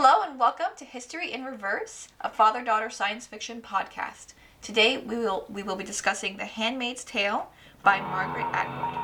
[0.00, 4.32] Hello and welcome to History in Reverse, a father-daughter science fiction podcast.
[4.62, 7.50] Today we will we will be discussing The Handmaid's Tale
[7.82, 8.97] by Margaret Atwood.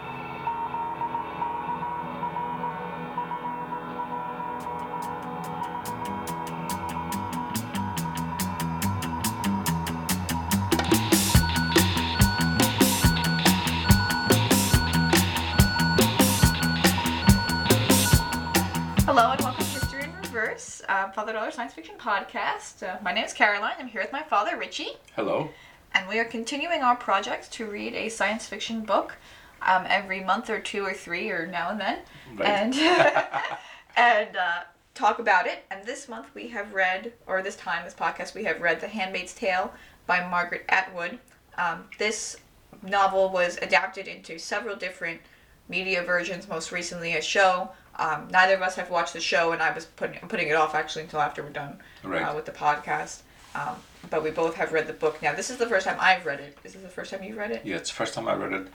[21.14, 22.82] Father Daughter Science Fiction podcast.
[22.82, 23.74] Uh, my name is Caroline.
[23.78, 25.48] I'm here with my father, Richie, Hello.
[25.92, 29.16] and we are continuing our project to read a science fiction book
[29.62, 31.98] um, every month or two or three or now and then,
[32.36, 32.48] Right.
[32.48, 32.74] and
[33.96, 34.62] and uh,
[34.94, 35.64] talk about it.
[35.70, 38.88] And this month we have read, or this time, this podcast, we have read *The
[38.88, 39.72] Handmaid's Tale*
[40.06, 41.18] by Margaret Atwood.
[41.56, 42.36] Um, this
[42.82, 45.20] novel was adapted into several different
[45.68, 46.48] media versions.
[46.48, 47.70] Most recently, a show.
[47.96, 50.54] Um, neither of us have watched the show, and I was putting I'm putting it
[50.56, 52.22] off actually until after we're done Right.
[52.22, 53.20] uh, with the podcast.
[53.54, 53.76] Um,
[54.10, 55.32] but we both have read the book now.
[55.32, 56.58] This is the first time I've read it.
[56.64, 57.62] Is this the first time you've read it?
[57.64, 58.66] Yeah, it's the first time I read it.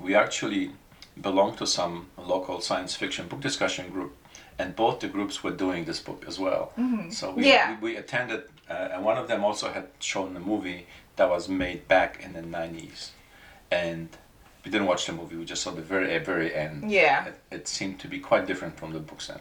[0.00, 0.70] We actually
[1.20, 4.16] belong to some local science fiction book discussion group,
[4.58, 6.72] and both the groups were doing this book as well.
[7.10, 7.76] So we, Yeah.
[7.80, 11.48] we, we attended, uh, and one of them also had shown a movie that was
[11.48, 13.10] made back in the 90s.
[13.70, 14.08] And
[14.64, 16.90] we didn't watch the movie, we just saw the very, eh, very end.
[16.90, 17.26] Yeah.
[17.26, 19.40] It, it seemed to be quite different from the book's end.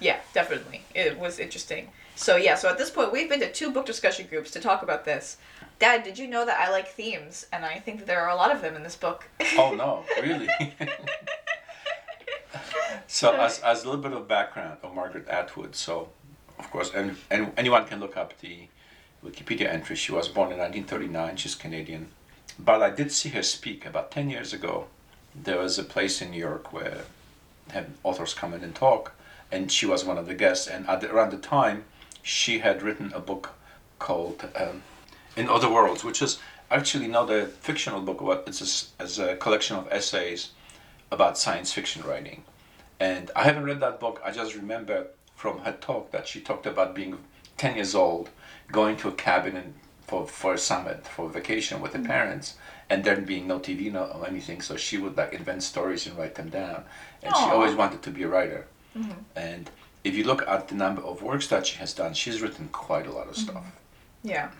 [0.00, 0.82] Yeah, definitely.
[0.94, 1.88] It was interesting.
[2.16, 4.82] So yeah, so at this point we've been to two book discussion groups to talk
[4.82, 5.36] about this.
[5.78, 8.36] Dad, did you know that I like themes and I think that there are a
[8.36, 9.28] lot of them in this book?
[9.56, 10.48] Oh no, really?
[13.06, 16.10] so, as, as a little bit of background of Margaret Atwood, so
[16.58, 18.68] of course, and, and anyone can look up the
[19.24, 19.96] Wikipedia entry.
[19.96, 21.36] She was born in 1939.
[21.36, 22.08] She's Canadian,
[22.58, 24.86] but I did see her speak about 10 years ago.
[25.34, 27.04] There was a place in New York where
[27.70, 29.12] had authors come in and talk,
[29.50, 30.66] and she was one of the guests.
[30.66, 31.84] And at the, around the time,
[32.22, 33.50] she had written a book
[33.98, 34.82] called um,
[35.36, 36.38] "In Other Worlds," which is
[36.70, 40.50] actually not a fictional book, but it's a, s- as a collection of essays
[41.10, 42.44] about science fiction writing.
[43.00, 44.20] And I haven't read that book.
[44.24, 47.18] I just remember from her talk that she talked about being
[47.56, 48.30] 10 years old,
[48.72, 49.74] going to a cabin and
[50.06, 52.54] for, for a summit, for vacation with her parents,
[52.90, 54.60] and there being no TV no, or anything.
[54.60, 56.84] So she would like invent stories and write them down.
[57.22, 58.66] And she always wanted to be a writer.
[59.34, 59.70] And
[60.04, 63.06] if you look at the number of works that she has done, she's written quite
[63.06, 63.64] a lot of stuff.
[64.22, 64.50] Yeah.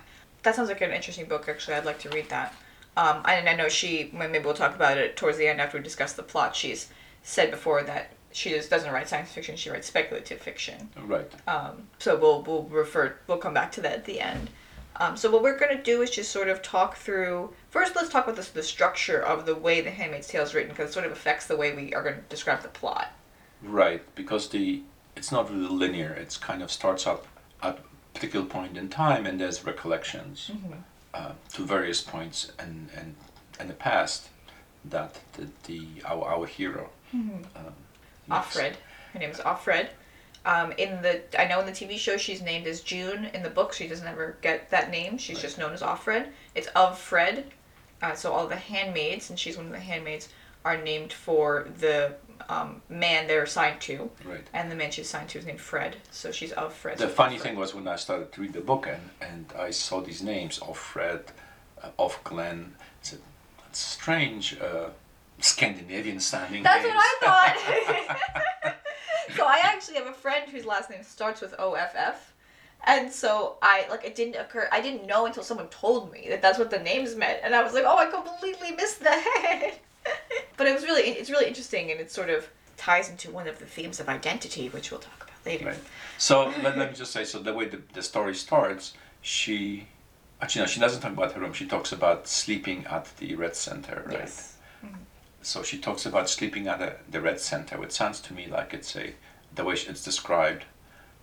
[0.43, 1.75] That sounds like an interesting book actually.
[1.75, 2.55] I'd like to read that.
[2.97, 5.84] Um, and I know she, maybe we'll talk about it towards the end after we
[5.84, 6.55] discuss the plot.
[6.55, 6.88] She's
[7.22, 10.91] said before that she just doesn't write science fiction, she writes speculative fiction.
[11.06, 11.31] Right.
[11.49, 14.50] Um, so we'll we'll refer we'll come back to that at the end.
[14.97, 17.53] Um, so what we're gonna do is just sort of talk through.
[17.71, 20.71] First, let's talk about the, the structure of the way the Handmaid's Tale is written
[20.71, 23.12] because it sort of affects the way we are going to describe the plot.
[23.62, 24.82] Right, because the
[25.16, 26.12] it's not really linear.
[26.12, 27.27] It's kind of starts up
[27.62, 27.82] at a
[28.12, 30.50] particular point in time, and there's recollections
[31.12, 33.15] uh, to various points and and
[33.61, 34.28] in the past
[34.84, 36.91] that the, the our our hero.
[37.12, 37.44] Um,
[38.28, 38.56] makes.
[38.56, 38.75] Offred,
[39.12, 39.88] her name is Offred.
[40.47, 43.27] Um, in the I know in the TV show she's named as June.
[43.32, 45.16] In the book she doesn't ever get that name.
[45.19, 45.43] She's Right.
[45.43, 46.28] just known as Offred.
[46.55, 47.47] It's of Fred.
[48.03, 50.28] Uh, so all the handmaids, and she's one of the handmaids,
[50.65, 52.15] are named for the
[52.50, 54.10] um, man they're assigned to.
[54.25, 54.47] Right.
[54.53, 56.99] And the man she's assigned to is named Fred, so she's of Fred.
[56.99, 57.50] The so funny Fred.
[57.53, 60.59] thing was when I started to read the book and, and I saw these names
[60.59, 61.25] of Fred,
[61.82, 62.75] uh, of Glenn.
[63.00, 63.16] It's a,
[63.69, 64.91] it's strange uh,
[65.41, 66.94] Scandinavian sounding That's names.
[66.97, 67.55] what I
[68.65, 68.76] thought.
[69.36, 72.32] so I actually have a friend whose last name starts with O F F.
[72.86, 74.68] And so I like it didn't occur.
[74.70, 77.62] I didn't know until someone told me that that's what the names meant, and I
[77.62, 79.78] was like, "Oh, I completely missed that."
[80.56, 83.58] but it was really, it's really interesting, and it sort of ties into one of
[83.58, 85.66] the themes of identity, which we'll talk about later.
[85.66, 85.78] Right.
[86.18, 89.86] So let, let me just say, so the way the, the story starts, she
[90.40, 91.52] actually no, she doesn't talk about her room.
[91.52, 94.18] She talks about sleeping at the Red Center, right?
[94.18, 94.56] Yes.
[94.84, 94.96] Mm-hmm.
[95.47, 98.72] So she talks about sleeping at a, the Red Center, which sounds to me like
[98.72, 99.15] it's a
[99.55, 100.65] the way it's described.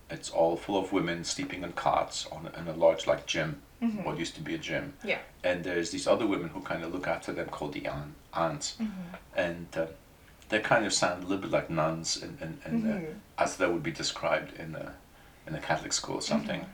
[0.09, 3.61] It's all full of women sleeping on cots on in a large like gym,
[4.03, 4.93] what used to be a gym.
[5.03, 5.19] Yeah.
[5.43, 8.77] And there's these other women who kind of look after them called the aunt, aunts,
[9.35, 9.87] and uh,
[10.49, 13.67] they kind of sound a little bit like nuns, and, and, and uh, as they
[13.67, 14.93] would be described in a
[15.47, 16.65] in a Catholic school or something.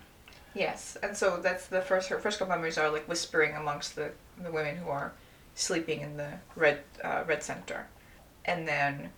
[0.54, 2.10] Yes, and so that's the first.
[2.10, 4.12] Her first couple memories are like whispering amongst the
[4.44, 5.14] the women who are
[5.58, 7.88] sleeping in the red uh, red center,
[8.46, 9.10] and then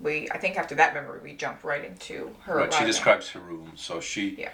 [0.00, 0.28] we.
[0.30, 2.56] I think after that memory, we jump right into her.
[2.58, 2.74] Right.
[2.74, 3.72] She describes her room.
[3.76, 4.50] So she, Yeah.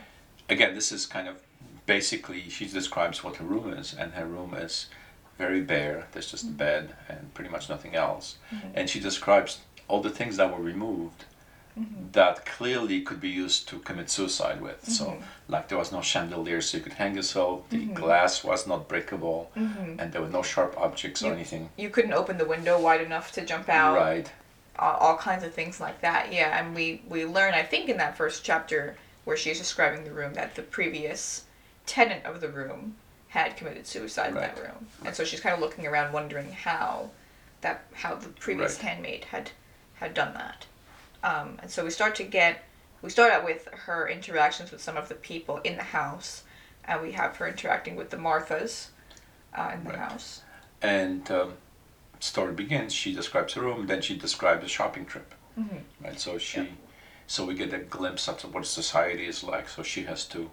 [0.48, 1.40] again, this is kind of
[1.86, 4.86] basically she describes what her room is, and her room is
[5.38, 6.06] very bare.
[6.12, 8.36] There's just a bed and pretty much nothing else.
[8.74, 11.24] And she describes all the things that were removed
[11.78, 12.10] Mm-hmm.
[12.12, 14.84] that clearly could be used to commit suicide with.
[14.84, 15.22] So, mm-hmm.
[15.48, 17.94] like, there was no chandelier so you could hang yourself, the mm-hmm.
[17.94, 21.70] glass was not breakable, and there were no sharp objects or anything.
[21.76, 23.96] You couldn't open the window wide enough to jump out.
[23.96, 24.30] Right,
[24.80, 26.32] all, all kinds of things like that.
[26.32, 30.12] Yeah, and we we learn I think in that first chapter where she's describing the
[30.12, 31.44] room that the previous
[31.86, 32.96] tenant of the room
[33.28, 34.68] had committed suicide in that Right.
[34.68, 37.10] room, and so she's kind of looking around wondering how
[37.60, 38.86] that how the previous Right.
[38.88, 39.50] handmaid had
[39.94, 40.66] had done that.
[41.22, 42.64] Um, and so we start to get
[43.02, 46.42] we start out with her interactions with some of the people in the house,
[46.84, 48.88] and we have her interacting with the Marthas
[49.54, 49.98] uh, in the Right.
[49.98, 50.42] house.
[50.82, 51.54] and um,
[52.20, 52.92] story begins.
[52.94, 55.34] She describes the room, then she describes a shopping trip.
[55.58, 55.80] Mhm.
[56.02, 56.66] Right, so she, Yeah.
[57.26, 59.68] so we get a glimpse of what society is like.
[59.68, 60.50] So she has to,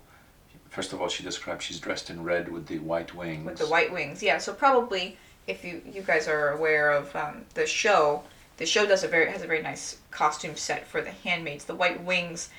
[0.69, 3.45] first of all, she describes she's dressed in red with the white wings.
[3.45, 4.21] with the white wings.
[4.23, 5.17] Yeah, so probably
[5.47, 8.23] if you you guys are aware of um, the show,
[8.57, 11.65] the show does a very has a very nice costume set for the handmaids.
[11.65, 12.49] The white wings,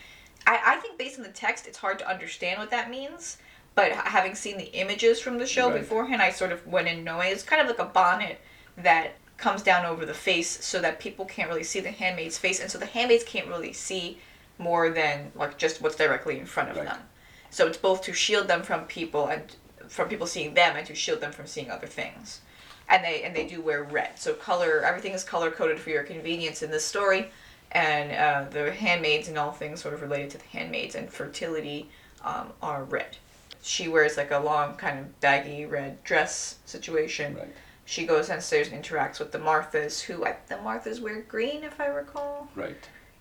[0.47, 3.39] I I think based on the text, it's hard to understand what that means.
[3.75, 5.81] But having seen the images from the show Right.
[5.81, 8.41] beforehand, I sort of went in knowing it's kind of like a bonnet
[8.77, 12.59] that comes down over the face so that people can't really see the handmaid's face,
[12.61, 14.19] and so the handmaids can't really see
[14.59, 16.87] more than like just what's directly in front of Right.
[16.87, 17.09] them.
[17.51, 19.43] So it's both to shield them from people and
[19.89, 22.41] from people seeing them and to shield them from seeing other things.
[22.89, 24.19] And they and they do wear red.
[24.19, 27.31] So color everything is color coded for your convenience in this story.
[27.73, 31.91] And uh, the handmaids and all things sort of related to the handmaids and fertility
[32.25, 33.19] um, are red.
[33.61, 37.37] She wears like a long kind of baggy red dress situation.
[37.37, 37.55] Right.
[37.85, 41.81] She goes downstairs and interacts with the Marthas, who I, the Marthas wear green, if
[41.81, 42.49] I recall.
[42.55, 42.77] Right.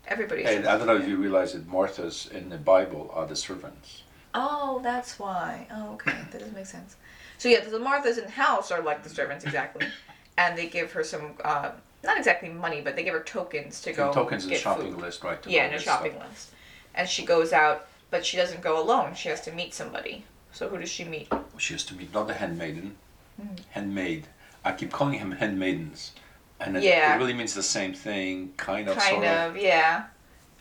[0.06, 0.44] Everybody.
[0.44, 4.02] And I don't know if you realize that Marthas in the Bible are the servants.
[4.34, 5.66] Oh, that's why.
[5.74, 6.12] Oh, okay.
[6.30, 6.96] That does make sense.
[7.38, 9.86] So yeah, the Marthas in the house are like the servants exactly,
[10.38, 11.70] and they give her some, uh,
[12.04, 15.00] not exactly money, but they give her tokens to go tokens get shopping food.
[15.02, 15.40] list, right?
[15.42, 16.28] to Yeah, in a shopping stuff.
[16.28, 16.50] list,
[16.94, 19.14] and she goes out, but she doesn't go alone.
[19.14, 20.24] She has to meet somebody.
[20.52, 21.28] So who does she meet?
[21.58, 22.96] She has to meet not a handmaiden,
[23.40, 23.58] Mm.
[23.70, 24.26] handmaid.
[24.64, 26.12] I keep calling him handmaidens,
[26.58, 27.14] and it, Yeah.
[27.14, 30.06] it really means the same thing, kind of, kind sort of, yeah.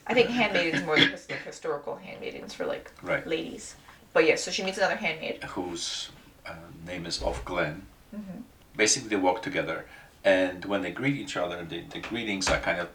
[0.06, 1.10] I think handmaidens more like
[1.44, 3.26] historical handmaidens for like Right.
[3.26, 3.76] ladies.
[4.14, 5.44] But yeah, so she meets another handmaid.
[5.44, 6.10] whose
[6.48, 6.54] uh,
[6.86, 7.82] name is Offglen.
[8.16, 8.44] Mhm.
[8.76, 9.86] Basically, they walk together,
[10.24, 12.90] and when they greet each other, the, the greetings are kind of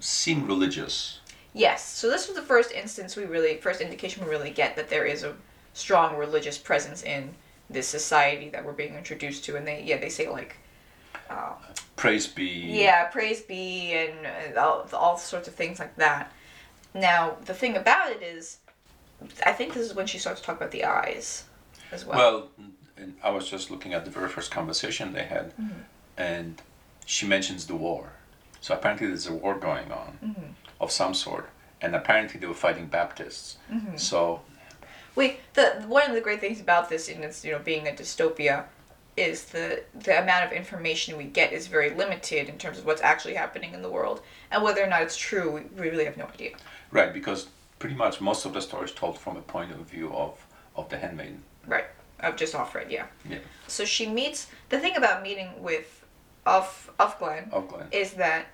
[0.00, 1.20] seem religious.
[1.54, 1.84] Yes.
[1.84, 5.04] So this was the first instance we really, first indication we really get that there
[5.04, 5.34] is a
[5.74, 7.34] strong religious presence in
[7.70, 10.56] this society that we're being introduced to, and they, yeah, they say like,
[11.28, 11.52] uh,
[11.96, 12.44] Praise be.
[12.44, 16.32] yeah, praise be, and uh, all, all sorts of things like that.
[16.94, 18.58] Now the thing about it is,
[19.44, 21.44] I think this is when she starts to talk about the eyes,
[21.92, 22.18] as well.
[22.18, 22.48] Well,
[23.00, 25.80] and I was just looking at the very first conversation they had, Mm-hmm.
[26.16, 26.62] and
[27.06, 28.12] she mentions the war.
[28.60, 30.50] So apparently, there's a war going on Mm-hmm.
[30.80, 31.48] of some sort,
[31.80, 33.56] and apparently they were fighting Baptists.
[33.72, 33.96] Mm-hmm.
[33.96, 34.40] So
[35.16, 37.92] Wait, the one of the great things about this, and it's you know being a
[37.92, 38.64] dystopia,
[39.16, 43.02] is the the amount of information we get is very limited in terms of what's
[43.02, 44.22] actually happening in the world,
[44.52, 46.52] and whether or not it's true, we, we really have no idea.
[46.92, 47.48] right, because
[47.80, 50.32] pretty much most of the story is told from a point of view of
[50.76, 51.42] of the handmaiden.
[51.66, 51.86] Right.
[52.20, 53.06] Of just Offred, yeah.
[53.28, 53.38] Yeah.
[53.66, 56.04] So she meets the thing about meeting with
[56.46, 57.86] Off Offglen Of Glen.
[57.92, 58.46] is that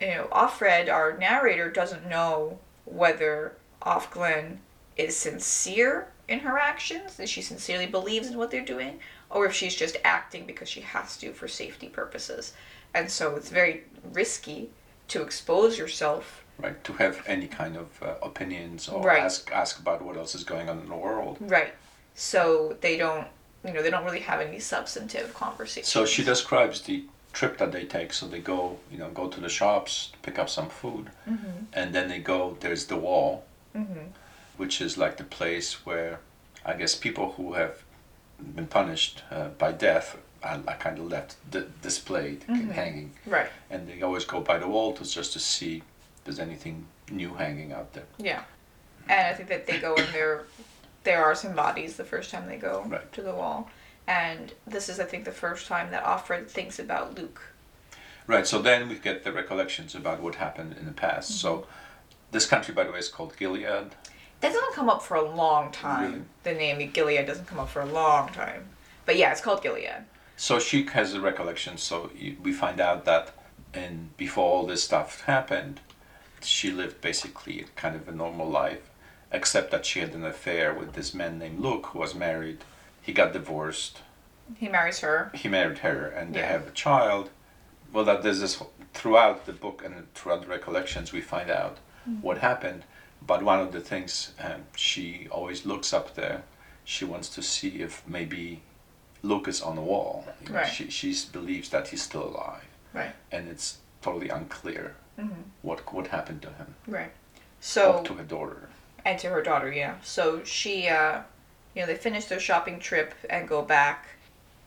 [0.00, 4.58] you know Offred, our narrator, doesn't know whether Offglen
[4.96, 9.52] is sincere in her actions, that she sincerely believes in what they're doing, or if
[9.52, 12.54] she's just acting because she has to for safety purposes.
[12.94, 14.70] And so it's very risky
[15.08, 16.42] to expose yourself.
[16.58, 19.22] right to have any kind of uh, opinions or Right.
[19.22, 21.74] ask ask about what else is going on in the world Right.
[22.14, 23.26] So they don't
[23.66, 25.84] you know, they don't really have any substantive conversation.
[25.86, 29.40] so she describes the trip that they take so they go you know go to
[29.40, 31.64] the shops pick up some food Mhm.
[31.72, 33.44] and then they go there's the wall
[33.74, 34.10] Mhm.
[34.58, 36.20] which is like the place where
[36.64, 37.82] i guess people who have
[38.56, 42.70] been punished uh, by death are, are kind of left d- displayed Mhm.
[42.72, 43.50] hanging Right.
[43.70, 47.34] and they always go by the wall to just to see if there's anything new
[47.34, 48.42] hanging out there Yeah.
[49.08, 50.44] And I think that they go in there
[51.04, 53.10] there are some bodies the first time they go Right.
[53.12, 53.70] to the wall.
[54.06, 57.40] And this is I think the first time that Offred thinks about Luke.
[58.26, 61.30] Right, so then we get the recollections about what happened in the past.
[61.30, 61.38] Mm-hmm.
[61.38, 61.66] So
[62.30, 63.64] this country, by the way, is called Gilead.
[64.40, 66.12] That doesn't come up for a long time.
[66.12, 66.24] Really?
[66.42, 68.68] The name Gilead doesn't come up for a long time.
[69.06, 70.04] But yeah, it's called Gilead.
[70.36, 71.76] So she has a recollection.
[71.78, 72.10] So
[72.42, 73.30] we find out that,
[73.72, 75.80] and before all this stuff happened,
[76.42, 78.90] she lived basically kind of a normal life,
[79.34, 82.58] except that she had an affair with this man named Luke, who was married.
[83.02, 84.00] He got divorced.
[84.56, 85.30] He marries her.
[85.34, 86.52] He married her, and they Yeah.
[86.52, 87.30] have a child.
[87.92, 88.62] Well, that there's this
[88.94, 91.78] throughout the book and throughout the recollections, we find out
[92.22, 92.84] what happened.
[93.26, 96.42] But one of the things um, she always looks up there,
[96.84, 98.62] she wants to see if maybe
[99.22, 100.26] Luke is on the wall.
[100.42, 100.72] You know, Right.
[100.72, 103.14] She she believes that he's still alive, Right.
[103.32, 104.94] and it's totally unclear
[105.62, 107.12] what what happened to him Right.
[107.60, 108.68] So to her daughter.
[109.04, 109.96] And to her daughter, yeah.
[110.02, 111.20] So she, uh,
[111.74, 114.06] you know, they finish their shopping trip and go back,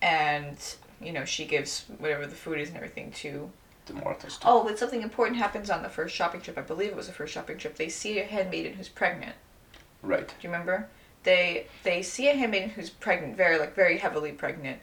[0.01, 0.57] and
[1.01, 3.49] you know she gives whatever the food is and everything to.
[3.87, 4.37] The Marthas.
[4.43, 6.57] Oh, but something important happens on the first shopping trip.
[6.57, 7.77] I believe it was the first shopping trip.
[7.77, 9.33] They see a handmaiden who's pregnant.
[10.01, 10.27] Right.
[10.27, 10.89] Do you remember?
[11.23, 14.79] They they see a handmaiden who's pregnant, very like very heavily pregnant,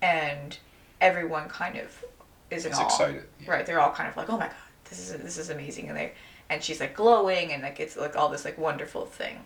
[0.00, 0.56] and
[1.00, 2.04] everyone kind of
[2.50, 2.84] is in awe.
[2.84, 3.24] excited.
[3.40, 3.50] Yeah.
[3.50, 3.66] Right?
[3.66, 4.56] They're all kind of like, oh my god,
[4.88, 6.12] this is this is amazing, and they
[6.50, 9.40] and she's like glowing and like it's like all this like wonderful thing,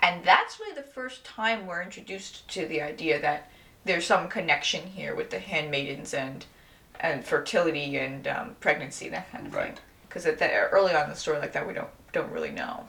[0.00, 3.50] and that's really the first time we're introduced to the idea that
[3.84, 6.46] there's some connection here with the handmaidens and
[7.00, 9.62] and fertility and um, pregnancy that kind of thing.
[9.62, 9.80] Right.
[10.08, 12.86] Because at the early on in the story like that we don't don't really know.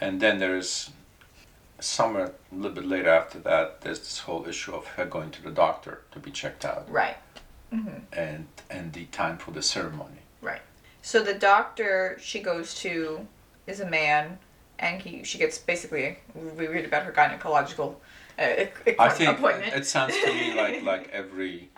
[0.00, 0.90] And then there's
[1.80, 5.42] somewhere a little bit later after that, there's this whole issue of her going to
[5.42, 7.16] the doctor to be checked out, Right.
[7.70, 10.18] and and the time for the ceremony.
[11.04, 13.26] So the doctor she goes to
[13.66, 14.38] is a man,
[14.78, 17.96] and he she gets basically we read about her gynecological
[18.38, 18.42] uh,
[18.98, 19.74] I think appointment.
[19.74, 21.68] it sounds to me like like every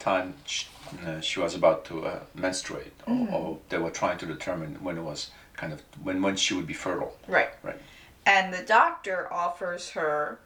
[0.00, 0.66] time she,
[1.06, 3.34] uh, she was about to uh, menstruate, or, Mm-hmm.
[3.34, 6.66] or they were trying to determine when it was kind of when when she would
[6.66, 7.16] be fertile.
[7.28, 7.50] right.
[7.62, 7.80] Right.
[8.26, 10.38] And the doctor offers her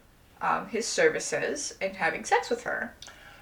[0.42, 2.94] um, his services in having sex with her.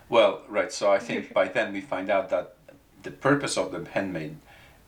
[0.09, 0.71] Well, right.
[0.73, 2.55] So I think by then we find out that
[3.03, 4.37] the purpose of the handmaid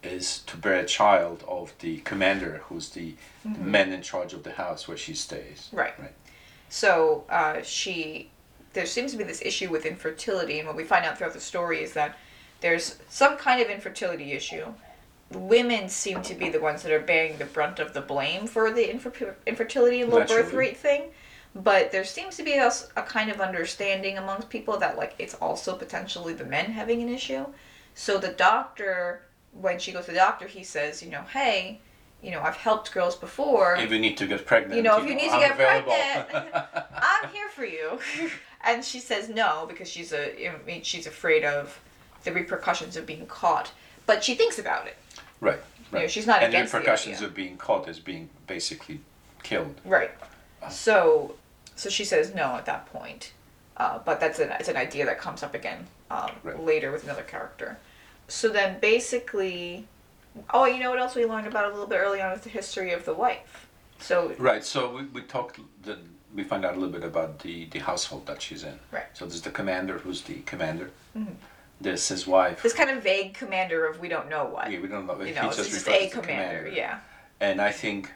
[0.06, 4.42] is to bear a child of the commander, who's the, the man in charge of
[4.42, 5.68] the house where she stays.
[5.72, 5.98] Right.
[5.98, 6.12] Right.
[6.68, 8.30] So uh, she,
[8.72, 11.40] there seems to be this issue with infertility, and what we find out throughout the
[11.40, 12.18] story is that
[12.60, 14.66] there's some kind of infertility issue.
[15.32, 18.70] Women seem to be the ones that are bearing the brunt of the blame for
[18.70, 21.10] the infer- infertility and low birth rate thing.
[21.54, 22.70] But there seems to be a
[23.02, 27.46] kind of understanding amongst people that like it's also potentially the men having an issue.
[27.94, 29.22] So the doctor,
[29.60, 31.80] when she goes to the doctor, he says, you know, hey,
[32.22, 33.76] you know, I've helped girls before.
[33.76, 35.92] If you need to get pregnant, You know, if you need to I'm get available.
[36.96, 37.98] I'm here for you.
[38.64, 41.78] and she says no because she's a, I mean, she's afraid of
[42.24, 43.70] the repercussions of being caught.
[44.06, 44.96] But she thinks about it.
[45.40, 45.58] right.
[45.92, 46.10] You know, Right.
[46.10, 49.00] she's not and the against the repercussions of being caught is being basically
[49.44, 49.80] killed.
[49.84, 50.10] Right.
[50.62, 50.68] Uh.
[50.68, 51.36] So,
[51.76, 53.32] so she says no at that point.
[53.76, 56.58] Uh, but that's an it's an idea that comes up again um, Right.
[56.64, 57.78] later with another character.
[58.28, 59.86] So then basically,
[60.52, 62.50] oh, you know what else we learned about a little bit early on is the
[62.50, 63.66] history of the wife.
[63.98, 64.64] So Right.
[64.64, 65.60] So we, we talked.
[65.82, 65.98] The,
[66.34, 68.78] we find out a little bit about the, the household that she's in.
[68.90, 69.04] Right.
[69.14, 70.90] So there's the commander, who's the commander.
[71.16, 71.34] Mhm.
[71.80, 72.62] There's his wife.
[72.62, 74.70] this kind of vague commander of we don't know what.
[74.70, 75.18] Yeah, we don't know.
[75.20, 76.68] You he know, just just a the commander.
[76.68, 77.00] Yeah.
[77.40, 78.12] And I think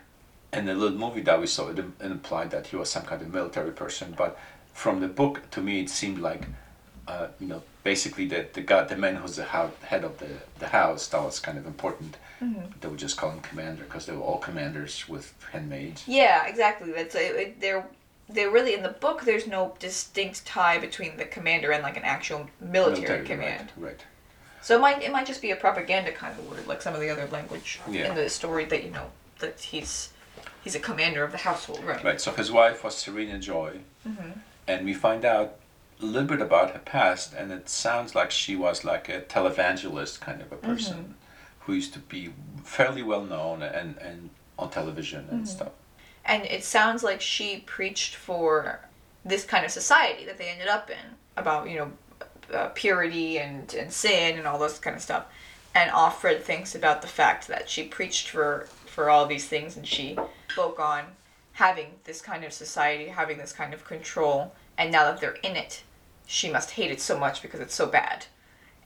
[0.52, 3.32] in the little movie that we saw, it implied that he was some kind of
[3.32, 4.14] military person.
[4.16, 4.38] But
[4.72, 6.46] from the book, to me, it seemed like,
[7.08, 10.28] uh, you know, basically the the guy, the man who's the hou- head of the,
[10.58, 12.16] the house, that was kind of important.
[12.40, 12.62] Mm-hmm.
[12.80, 16.04] They would just call him commander because they were all commanders with handmaids.
[16.06, 16.92] Yeah, exactly.
[16.92, 17.84] That's it, it, they're
[18.28, 19.22] they're really in the book.
[19.24, 23.72] There's no distinct tie between the commander and like an actual military, command.
[23.76, 24.00] Right, right.
[24.62, 27.00] So it might it might just be a propaganda kind of word, like some of
[27.00, 28.08] the other language Yeah.
[28.08, 29.06] in the story that you know
[29.40, 30.10] that he's
[30.62, 32.04] he's a commander of the household, right?
[32.04, 32.20] Right.
[32.20, 34.30] So his wife was Serena Joy, Mm-hmm.
[34.68, 35.56] and we find out
[36.02, 40.20] a little bit about her past, and it sounds like she was like a televangelist
[40.20, 41.12] kind of a person Mm-hmm.
[41.60, 42.32] who used to be
[42.64, 45.56] fairly well known and and on television and Mm-hmm.
[45.56, 45.72] stuff.
[46.24, 48.80] And it sounds like she preached for
[49.24, 51.92] this kind of society that they ended up in about you know
[52.56, 55.24] uh, purity and and sin and all this kind of stuff.
[55.74, 59.86] And Offred thinks about the fact that she preached for for all these things and
[59.86, 60.16] she
[60.50, 61.04] spoke on
[61.52, 65.56] having this kind of society, having this kind of control, and now that they're in
[65.56, 65.82] it,
[66.30, 68.24] she must hate it so much because it's so bad.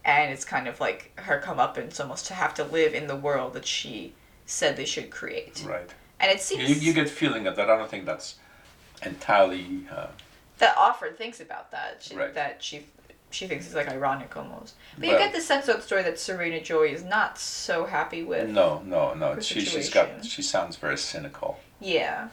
[0.03, 3.53] And it's kind of like her comeuppance almost to have to live in the world
[3.53, 4.15] that she
[4.47, 5.63] said they should create.
[5.63, 5.87] Right.
[6.19, 7.69] And it seems you get feeling of that.
[7.69, 8.35] I don't think that's
[9.03, 9.85] entirely.
[9.95, 10.07] Uh,
[10.57, 12.01] that Offred thinks about that.
[12.01, 12.33] She, Right.
[12.33, 12.87] That she
[13.29, 14.73] she thinks it's like ironic almost.
[14.97, 18.23] But you get the sense of the story that Serena Joy is not so happy
[18.23, 18.49] with.
[18.49, 19.39] no, no, no.
[19.39, 20.25] She she's got.
[20.25, 21.59] She sounds very cynical.
[21.79, 22.29] Yeah.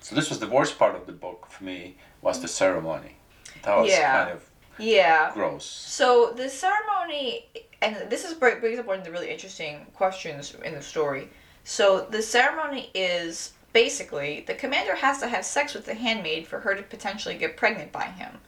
[0.00, 3.16] So this was the worst part of the book for me was the ceremony.
[3.62, 4.24] That was Yeah.
[4.24, 4.42] kind of
[4.78, 5.32] Yeah.
[5.32, 5.64] gross.
[5.64, 7.46] So the ceremony,
[7.82, 11.28] and this is br- brings up one of the really interesting questions in the story.
[11.64, 16.60] So the ceremony is basically the commander has to have sex with the handmaid for
[16.60, 18.38] her to potentially get pregnant by him,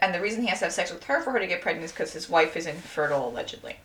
[0.00, 1.84] and the reason he has to have sex with her for her to get pregnant
[1.84, 3.76] is because his wife is infertile allegedly,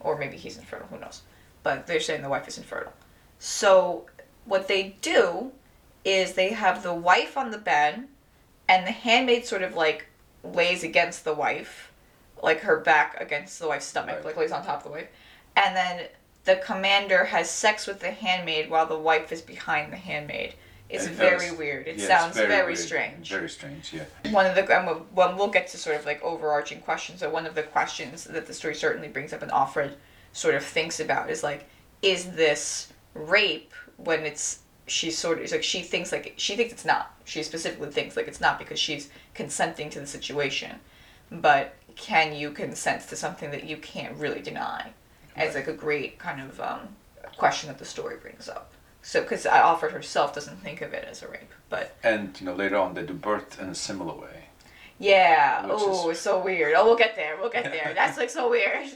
[0.00, 0.88] or maybe he's infertile.
[0.88, 1.22] Who knows?
[1.62, 2.92] But they're saying the wife is infertile.
[3.38, 4.06] So
[4.44, 5.52] what they do
[6.04, 8.08] is they have the wife on the bed,
[8.68, 10.06] and the handmaid sort of like
[10.44, 11.90] lays against the wife,
[12.42, 14.24] like her back against the wife's stomach, Right.
[14.26, 15.08] like lays on top of the wife,
[15.56, 16.06] and then
[16.44, 20.54] the commander has sex with the handmaid while the wife is behind the handmaid.
[20.88, 21.86] It's It very weird.
[21.86, 22.78] It Yeah, sounds very, weird.
[22.78, 23.28] strange.
[23.28, 24.04] Very strange, yeah.
[24.30, 27.20] One of the and we'll, well, we'll get to sort of like overarching questions.
[27.20, 29.92] So one of the questions that the story certainly brings up and Offred
[30.32, 31.68] sort of thinks about is like,
[32.00, 36.72] is this rape when it's she's sort of it's like she thinks like she thinks
[36.72, 37.14] it's not.
[37.26, 40.80] She specifically thinks like it's not because she's consenting to the situation.
[41.30, 44.90] But can you consent to something that you can't really deny?
[45.36, 45.54] Right.
[45.54, 46.88] like a great kind of um,
[47.36, 48.72] question that the story brings up.
[49.02, 52.54] So because Offred herself doesn't think of it as a rape, but And you know
[52.54, 54.46] later on they do birth in a similar way.
[54.98, 55.64] Yeah.
[55.70, 56.74] Oh, is- it's so weird.
[56.76, 57.36] Oh, we'll get there.
[57.40, 57.92] We'll get there.
[57.94, 58.88] That's like so weird.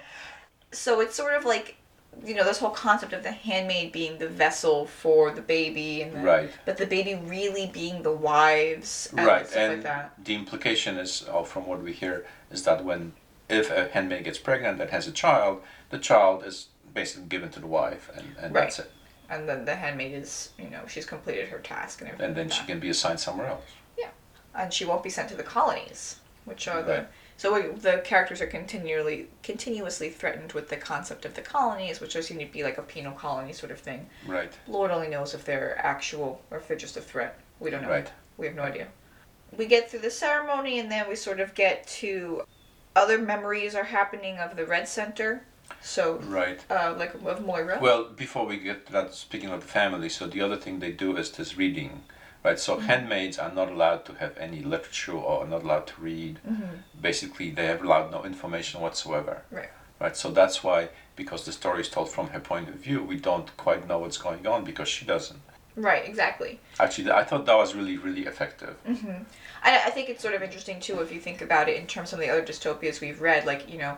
[0.72, 1.75] so it's sort of like,
[2.24, 6.12] you know, this whole concept of the handmaid being the vessel for the baby, and
[6.14, 6.50] the, Right.
[6.64, 10.12] but the baby really being the wives, and right, like and that.
[10.22, 13.14] the implication is, uh, from what we hear, is that when
[13.48, 17.60] if a handmaid gets pregnant and has a child, the child is basically given to
[17.60, 18.62] the wife, and, and Right.
[18.62, 18.90] that's it.
[19.28, 22.10] And then the handmaid is, you know, she's completed her task and
[27.44, 27.70] everything.
[27.70, 27.92] And then like she that.
[27.92, 27.92] can be assigned somewhere else.
[27.92, 27.92] and she won't be sent to the colonies, which are the Right.
[27.92, 32.16] so we, the characters are continually continuously threatened with the concept of the colonies, which
[32.16, 34.06] are seen to be like a penal colony sort of thing.
[34.26, 34.52] Right.
[34.66, 37.38] Lord only knows if they're actual or if they're just a threat.
[37.60, 37.90] We don't know.
[37.90, 38.10] Right.
[38.36, 38.88] We have no idea.
[39.56, 42.42] We get through the ceremony and then we sort of get to
[42.94, 45.42] other memories are happening of the Red Center.
[45.82, 46.60] So, Right.
[46.70, 47.78] uh, like of Moira.
[47.80, 50.92] Well, before we get to that, speaking of the family, so the other thing they
[50.92, 52.04] do is this reading,
[52.46, 52.58] right?
[52.60, 52.86] So Mm-hmm.
[52.90, 56.34] handmaids are not allowed to have any literature or are not allowed to read.
[56.46, 56.82] Mhm.
[57.08, 59.42] Basically, they have allowed no information whatsoever.
[59.50, 59.70] Right.
[59.98, 60.16] Right.
[60.16, 60.80] So that's why,
[61.16, 64.18] because the story is told from her point of view, we don't quite know what's
[64.28, 65.40] going on because she doesn't.
[65.74, 66.52] Right, exactly.
[66.80, 68.76] Actually, I thought that was really, really effective.
[68.86, 69.22] hmm
[69.68, 72.12] I, I think it's sort of interesting too if you think about it in terms
[72.12, 73.44] of the other dystopias we've read.
[73.52, 73.94] Like you know,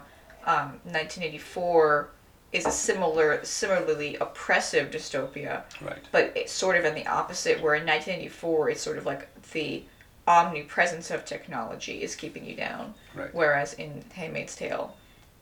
[0.52, 2.08] um, 1984
[2.52, 5.98] is a similar, similarly oppressive dystopia, Right.
[6.12, 7.60] but it's sort of in the opposite.
[7.60, 9.84] Where in 1984 it's sort of like the
[10.26, 13.32] omnipresence of technology is keeping you down, Right.
[13.34, 14.96] whereas in *Handmaid's Tale*,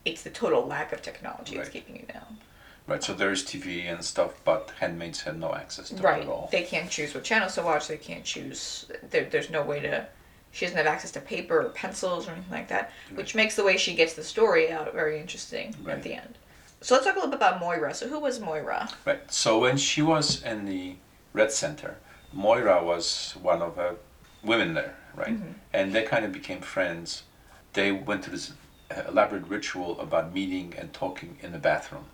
[0.05, 2.39] it's the total lack of technology that's keeping you down.
[2.87, 3.03] Right.
[3.03, 6.49] So there is TV and stuff, but handmaids have no access to it at all.
[6.53, 7.89] They can't choose what channels to watch.
[7.89, 8.87] They can't choose.
[9.11, 10.07] There, there's no way to.
[10.53, 13.65] She doesn't have access to paper or pencils or anything like that, which makes the
[13.65, 15.97] way she gets the story out very interesting Right.
[15.97, 16.39] at the end.
[16.87, 17.93] So let's talk a little bit about Moira.
[17.95, 18.89] So who was Moira?
[19.05, 19.21] Right.
[19.29, 20.95] So when she was in the
[21.33, 21.97] Red Center,
[22.33, 23.97] Moira was one of the
[24.45, 25.35] women there, right?
[25.35, 25.51] Mm-hmm.
[25.73, 27.25] And they kind of became friends.
[27.73, 28.53] They went to this
[28.93, 32.05] uh, elaborate ritual about meeting and talking in the bathroom.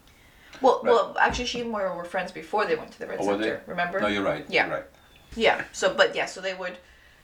[0.63, 0.91] Well, Right.
[0.93, 3.27] well, actually, she and Moira were friends before they went to the Red Oh?
[3.27, 3.61] Center.
[3.67, 4.01] Remember?
[4.01, 4.47] No, you're right.
[4.49, 4.69] Yeah.
[4.69, 4.87] You're right.
[5.37, 5.65] Yeah.
[5.73, 6.79] So, but yeah, so they would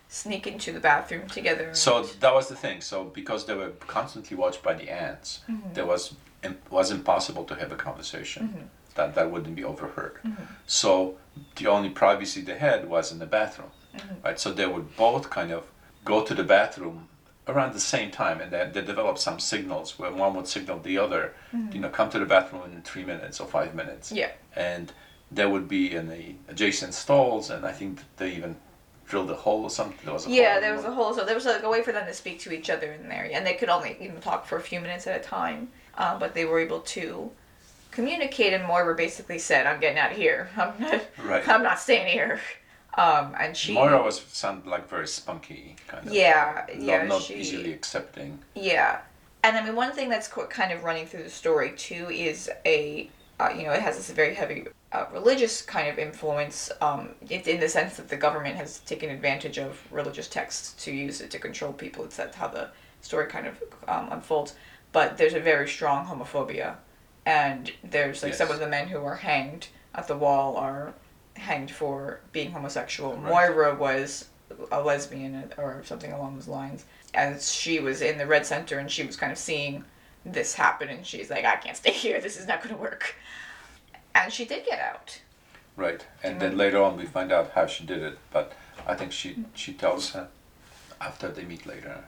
[0.09, 1.75] sneak into the bathroom together.
[1.75, 2.83] So that was the thing.
[2.83, 5.73] So because they were constantly watched by the aunts, Mm-hmm.
[5.73, 8.49] there was it was impossible to have a conversation.
[8.49, 8.67] Mm-hmm.
[8.95, 10.19] That that wouldn't be overheard.
[10.67, 11.17] So
[11.57, 14.15] the only privacy they had was in the bathroom, Mm-hmm.
[14.25, 14.39] right?
[14.39, 15.65] So they would both kind of
[16.05, 17.09] go to the bathroom
[17.47, 20.99] around the same time, and they, they developed some signals where one would signal the
[20.99, 21.35] other,
[21.73, 24.09] you know, come to the bathroom in three minutes or five minutes.
[24.09, 24.19] Mm-hmm.
[24.19, 24.31] Yeah.
[24.55, 24.93] And
[25.33, 28.57] they would be in the adjacent stalls, and I think they even
[29.07, 29.99] drilled a hole or something.
[30.05, 31.93] There was a Yeah, there was a hole so there was like a way for
[31.93, 34.57] them to speak to each other in there, and they could only even talk for
[34.59, 35.71] a few minutes at a time.
[35.99, 37.31] Uh, but they were able to
[37.91, 40.49] communicate, and Moira basically said, "I'm getting out of here.
[40.57, 41.07] I'm not.
[41.23, 41.47] Right.
[41.47, 42.41] I'm not staying here."
[42.97, 43.75] Um, and she.
[43.75, 46.13] Moira was sounded like very spunky kind of.
[46.13, 48.39] Yeah, not, yeah, not she- easily accepting.
[48.55, 49.01] Yeah,
[49.43, 53.11] and I mean one thing that's kind of running through the story too is a
[53.41, 56.71] uh, you know it has this very heavy uh, religious kind of influence.
[56.81, 61.21] Um, in the sense that the government has taken advantage of religious texts to use
[61.21, 62.05] it to control people.
[62.05, 62.69] It's that's how the
[63.01, 64.55] story kind of um, unfolds.
[64.93, 66.77] But there's a very strong homophobia,
[67.27, 70.95] and there's like some of the men who are hanged at the wall are
[71.35, 73.15] hanged for being homosexual.
[73.17, 73.31] Right.
[73.31, 74.27] Moira was
[74.73, 76.85] a lesbian or something along those lines.
[77.15, 79.85] And she was in the Red Center and she was kind of seeing
[80.25, 82.21] this happen and she's like, I can't stay here.
[82.21, 83.15] This is not going to work.
[84.15, 85.21] And she did get out.
[85.77, 86.05] Right.
[86.23, 88.53] And then later on we find out how she did it, but
[88.87, 90.29] I think she she tells her
[91.01, 92.05] after they meet later.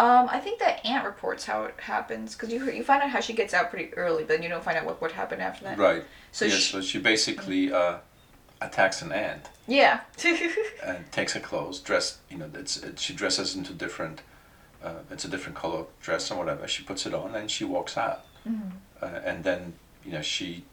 [0.00, 3.20] Um, I think that Aunt reports how it happens because you you find out how
[3.20, 5.64] she gets out pretty early, but then you don't find out what, what happened after
[5.64, 5.76] that.
[5.78, 6.04] Right.
[6.32, 7.98] So yeah, she- so she basically uh,
[8.62, 10.00] attacks an aunt Yeah.
[10.84, 12.18] and takes her clothes, dress.
[12.30, 14.22] you know, it's, it, she dresses into different,
[14.82, 16.66] uh, it's a different color dress or whatever.
[16.66, 18.20] She puts it on and she walks out.
[18.48, 18.70] Mm-hmm.
[19.02, 20.64] Uh, and then, you know, she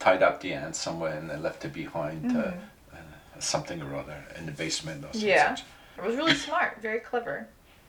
[0.00, 2.54] tied up the aunt somewhere and left her behind uh, Mhm.
[2.92, 5.28] uh, something or other in the basement or something.
[5.28, 5.54] Yeah.
[5.54, 5.64] such.
[5.98, 7.46] It was really smart, very clever.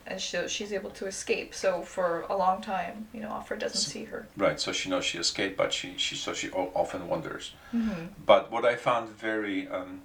[0.07, 1.55] And she, she's able to escape.
[1.55, 4.27] So for a long time, you know, Offred doesn't see her.
[4.37, 7.53] Right, so she knows she escaped, but she, she so she often wonders.
[7.73, 8.05] Mm-hmm.
[8.25, 10.01] But what I found very, um,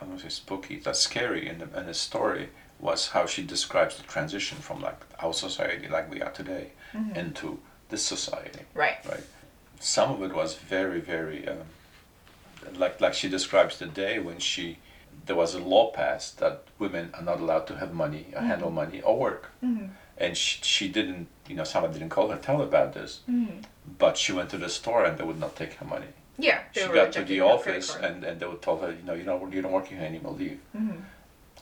[0.00, 2.48] I don't say spooky, that's scary in the, in the story
[2.80, 7.16] was how she describes the transition from like our society, like we are today, Mhm.
[7.16, 7.58] into
[7.90, 8.60] this society.
[8.74, 8.98] Right.
[9.08, 9.24] Right.
[9.80, 11.58] Some of it was very, very, um,
[12.74, 14.78] like like she describes the day when she,
[15.26, 18.70] there was a law passed that women are not allowed to have money, or handle
[18.70, 19.86] money, or work, Mm-hmm.
[20.18, 23.58] and she, she didn't, you know, somebody didn't call her, tell her about this, Mm-hmm.
[23.98, 26.06] but she went to the store and they would not take her money
[26.38, 26.60] Yeah.
[26.74, 29.24] they she got to the office and, and they would tell her, you know, you
[29.24, 30.58] don't you don't work here anymore, leave.
[30.76, 31.02] Mhm.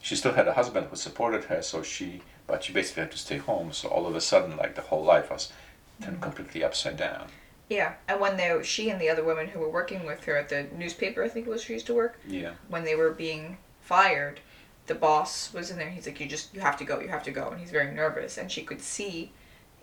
[0.02, 3.18] She still had a husband who supported her, so she but she basically had to
[3.18, 3.72] stay home.
[3.72, 5.52] So all of a sudden, like the whole life was
[6.02, 6.22] turned Mhm.
[6.28, 7.26] completely upside down.
[7.70, 10.48] Yeah, and when they, she and the other women who were working with her at
[10.48, 13.58] the newspaper, I think it was she used to work, Yeah, when they were being
[13.80, 14.40] fired,
[14.88, 15.88] the boss was in there.
[15.88, 17.94] He's like, "You just, you have to go, you have to go," and he's very
[17.94, 18.36] nervous.
[18.38, 19.30] And she could see,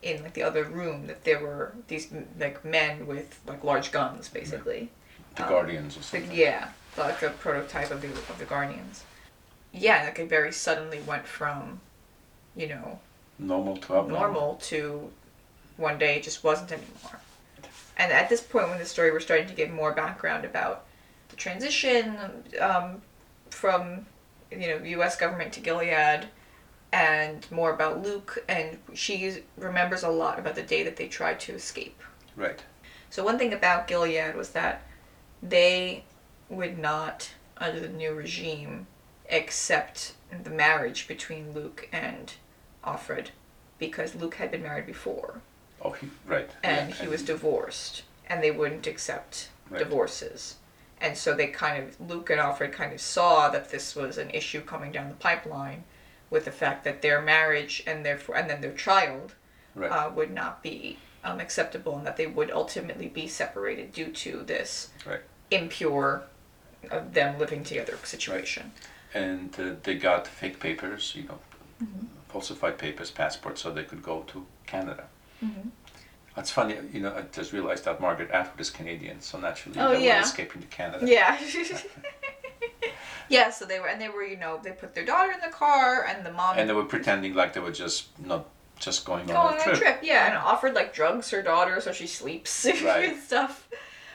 [0.01, 4.27] in like the other room, that there were these like men with like large guns,
[4.27, 4.89] basically.
[5.35, 9.05] the Um, Guardians or The, yeah, like a prototype of the of the Guardians.
[9.71, 11.79] Yeah, like it very suddenly went from,
[12.55, 12.99] you know,
[13.39, 14.19] Normal to abnormal.
[14.19, 15.09] normal to
[15.77, 17.19] one day it just wasn't anymore.
[17.97, 20.85] And at this point in the story, we're starting to get more background about
[21.29, 22.17] the transition
[22.59, 23.01] um,
[23.49, 24.05] from
[24.51, 25.17] you know U.S.
[25.17, 26.27] government to Gilead,
[26.91, 28.43] and more about Luke.
[28.47, 32.01] And she remembers a lot about the day that they tried to escape.
[32.35, 32.63] Right.
[33.09, 34.83] So one thing about Gilead was that
[35.41, 36.03] they
[36.49, 38.87] would not, under the new regime,
[39.31, 42.33] accept the marriage between Luke and
[42.83, 43.27] Offred
[43.77, 45.41] because Luke had been married before
[45.87, 46.49] Oh, he, right.
[46.63, 49.79] and yeah, he was divorced and they wouldn't accept Right.
[49.79, 50.55] divorces.
[50.99, 54.29] And so they kind of Luke and Offred kind of saw that this was an
[54.31, 55.83] issue coming down the pipeline
[56.29, 59.35] with the fact that their marriage and therefore and then their child
[59.75, 59.91] Right.
[59.91, 64.41] uh, would not be um, acceptable and that they would ultimately be separated due to
[64.43, 65.21] this Right.
[65.51, 66.23] impure
[66.89, 68.71] of them living together situation.
[69.13, 71.39] and uh, they got fake papers, you know,
[71.83, 72.05] Mm-hmm.
[72.29, 75.03] falsified papers, passports, so they could go to Canada.
[75.43, 75.69] Mhm.
[76.35, 77.15] That's funny, you know.
[77.15, 80.17] I just realized that Margaret Atwood is Canadian, so naturally Oh, they yeah.
[80.17, 81.05] were escaping to Canada.
[81.07, 81.37] Yeah.
[83.29, 85.49] yeah, so they were, and they were, you know, they put their daughter in the
[85.55, 88.45] car, and the mom And they were pretending like they were just not
[88.79, 89.75] just going, going on on a trip.
[89.75, 89.99] a trip.
[90.03, 93.09] Yeah, and Offred like drugs her daughter so she sleeps Right.
[93.09, 93.67] and stuff,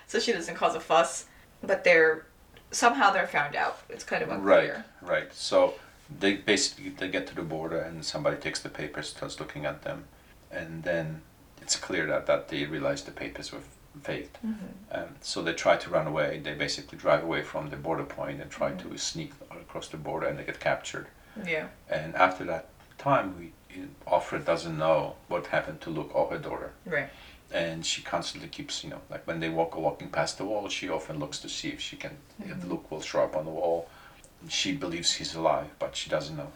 [0.07, 1.27] so she doesn't cause a fuss.
[1.65, 2.27] But they're
[2.71, 3.79] somehow they're found out.
[3.89, 4.85] It's kind of unclear.
[5.03, 5.35] Right, right.
[5.35, 5.75] So
[6.21, 9.83] they basically they get to the border and somebody takes the papers, starts looking at
[9.83, 10.05] them,
[10.53, 11.23] and then
[11.61, 13.61] it's clear that, that they realize the papers were
[14.03, 14.39] faked.
[14.45, 14.57] Mhm.
[14.91, 16.41] Um, so they try to run away.
[16.43, 18.91] They basically drive away from the border point and try Mm-hmm.
[18.93, 21.07] to sneak across the border, and they get captured.
[21.47, 21.67] Yeah.
[21.89, 22.67] And after that
[22.99, 23.53] time, we
[24.07, 26.71] Offred doesn't know what happened to Luke or her daughter.
[26.87, 27.09] Right.
[27.55, 30.89] and she constantly keeps you know like when they walk walking past the wall she
[30.89, 32.69] often looks to see if she can if Mhm.
[32.71, 33.89] Luke will show up on the wall
[34.49, 36.51] she believes he's alive but she doesn't know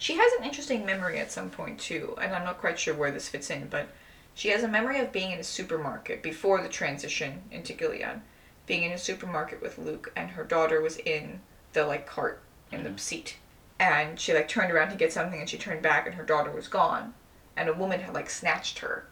[0.00, 3.10] She has an interesting memory at some point too, and I'm not quite sure where
[3.10, 3.88] this fits in, but
[4.34, 8.22] she has a memory of being in a supermarket before the transition into Gilead,
[8.64, 11.40] being in a supermarket with Luke, and her daughter was in
[11.74, 12.40] the like cart
[12.72, 12.98] in the Mhm.
[12.98, 13.36] seat,
[13.78, 16.50] and she like turned around to get something, and she turned back, and her daughter
[16.50, 17.12] was gone,
[17.54, 19.04] and a woman had like snatched her,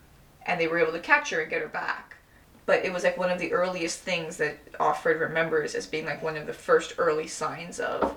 [0.46, 2.16] and they were able to catch her and get her back.
[2.64, 6.22] But it was like one of the earliest things that Offred remembers as being like
[6.22, 8.16] one of the first early signs of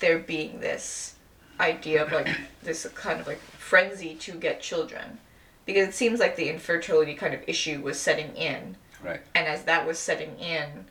[0.00, 1.15] there being this
[1.60, 2.28] idea of like
[2.62, 5.18] this kind of like frenzy to get children.
[5.64, 8.76] Because it seems like the infertility kind of issue was setting in.
[9.02, 9.20] Right.
[9.34, 10.86] And as that was setting in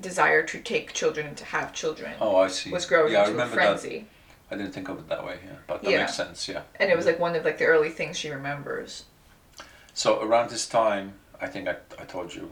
[0.00, 2.70] desire to take children and to have children oh I see.
[2.70, 3.80] was growing yeah I into a remember that.
[3.80, 4.06] frenzy.
[4.50, 5.52] I didn't think of it that way yeah.
[5.66, 6.00] But that Yeah.
[6.00, 6.62] makes sense yeah.
[6.78, 9.04] And it was like one of like the early things she remembers.
[9.94, 12.50] So around this time I think I, I told you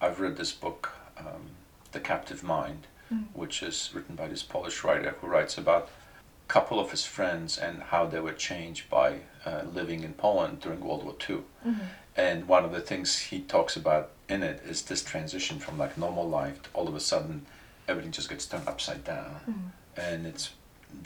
[0.00, 1.50] I've read this book um,
[1.92, 3.24] The Captive Mind Mm.
[3.32, 5.88] which is written by this Polish writer who writes about
[6.56, 9.08] couple of his friends and how they were changed by
[9.46, 11.38] uh, living in Poland during World War II.
[12.16, 15.96] And one of the things he talks about in it is this transition from like
[15.96, 17.46] normal life to all of a sudden
[17.88, 19.72] everything just gets turned upside down.
[19.96, 20.50] And it's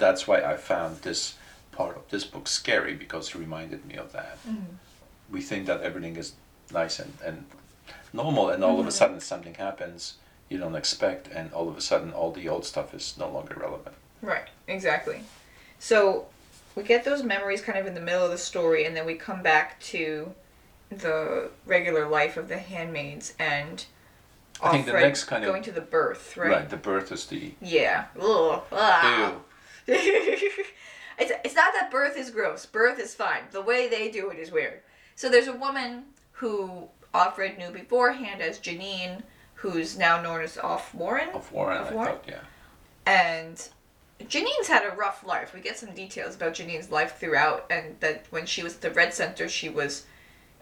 [0.02, 1.34] that's why I found this
[1.72, 4.38] part of this book scary because it reminded me of that.
[5.30, 6.32] We think that everything is
[6.72, 7.44] nice and, and
[8.14, 9.00] normal and all of a Mhm.
[9.00, 10.00] sudden something happens
[10.50, 13.56] you don't expect and all of a sudden all the old stuff is no longer
[13.66, 13.96] relevant.
[14.24, 15.20] Right exactly
[15.78, 16.26] so
[16.74, 19.14] we get those memories kind of in the middle of the story and then we
[19.14, 20.32] come back to
[20.90, 23.84] the regular life of the handmaids and
[24.62, 26.50] I think the next kind of- going to the birth, right?
[26.50, 26.68] Right.
[26.70, 28.04] The birth is the Yeah.
[28.20, 28.62] Ugh.
[28.72, 29.32] Ah.
[29.88, 29.94] ew.
[31.18, 32.64] it's it's not that birth is gross.
[32.64, 33.42] Birth is fine.
[33.50, 34.80] The way they do it is weird.
[35.16, 39.22] So there's a woman who Offred knew beforehand as Janine,
[39.54, 41.78] who's now known as Off Warren, Off Warren.
[41.78, 42.12] Of I Warren?
[42.12, 42.40] thought, yeah.
[43.06, 43.68] and
[44.28, 45.52] Janine's had a rough life.
[45.54, 48.90] We get some details about Janine's life throughout, and that when she was at the
[48.90, 50.06] Red Center, she was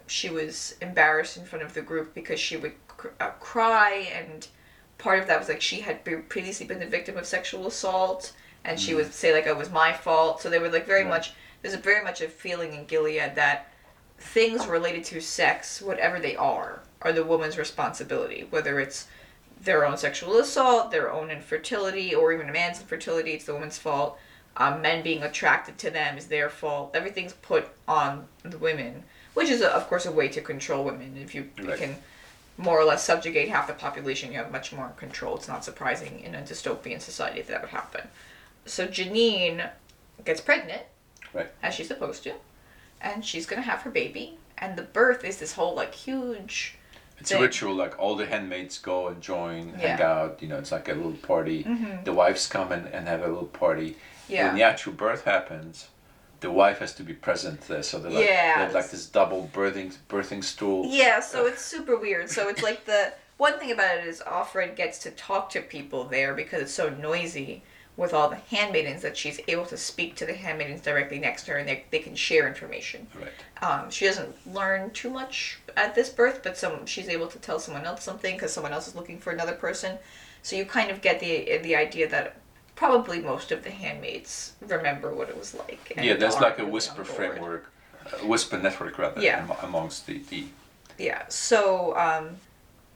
[0.06, 4.48] she was embarrassed in front of the group because she would cr- uh, cry, and
[4.98, 8.32] part of that was like she had previously been the victim of sexual assault,
[8.64, 10.40] and she would say like it was my fault.
[10.40, 11.10] So they were like very Right.
[11.10, 13.72] much there's a very much a feeling in Gilead that
[14.18, 18.46] things related to sex, whatever they are, are the woman's responsibility.
[18.50, 19.06] Whether it's
[19.62, 23.79] their own sexual assault, their own infertility, or even a man's infertility, it's the woman's
[23.79, 24.18] fault.
[24.57, 26.90] Um, men being attracted to them is their fault.
[26.94, 31.16] Everything's put on the women, which is, of course, a way to control women.
[31.16, 31.96] If you, you can
[32.59, 35.37] more or less subjugate half the population, you have much more control.
[35.37, 38.09] It's not surprising in a dystopian society that, that would happen.
[38.66, 39.70] So Janine
[40.25, 40.83] gets pregnant,
[41.33, 41.51] Right.
[41.62, 42.35] as she's supposed to,
[43.01, 44.38] and she's gonna have her baby.
[44.59, 46.77] And the birth is this whole like huge
[47.18, 47.75] It's a ritual.
[47.75, 49.96] Like all the handmaids go and join, hang Yeah.
[49.98, 50.03] Mm-hmm.
[50.31, 50.42] out.
[50.42, 51.66] You know, it's like a little party.
[52.05, 53.96] The wives come in and have a little party.
[54.29, 54.46] Yeah.
[54.46, 55.88] When the actual birth happens,
[56.40, 57.83] the wife has to be present there.
[57.83, 58.59] So they're like, Yeah.
[58.59, 60.87] they have like this double birthing birthing stool.
[60.87, 62.29] Yeah, so it's super weird.
[62.31, 66.05] So it's like the one thing about it is Offred gets to talk to people
[66.05, 67.62] there because it's so noisy
[67.96, 71.51] with all the handmaidens that she's able to speak to the handmaidens directly next to
[71.53, 73.07] her and they, they can share information.
[73.14, 73.31] Right.
[73.62, 77.58] Um, she doesn't learn too much at this birth, but some she's able to tell
[77.58, 79.98] someone else something because someone else is looking for another person.
[80.42, 82.37] So you kind of get the the idea that
[82.74, 85.92] probably most of the handmaids remember what it was like.
[85.96, 87.70] yeah, there's like a whisper framework,
[88.20, 89.40] a whisper network rather, Yeah.
[89.42, 90.46] am- amongst the, the
[90.98, 91.22] Yeah.
[91.28, 92.37] So um,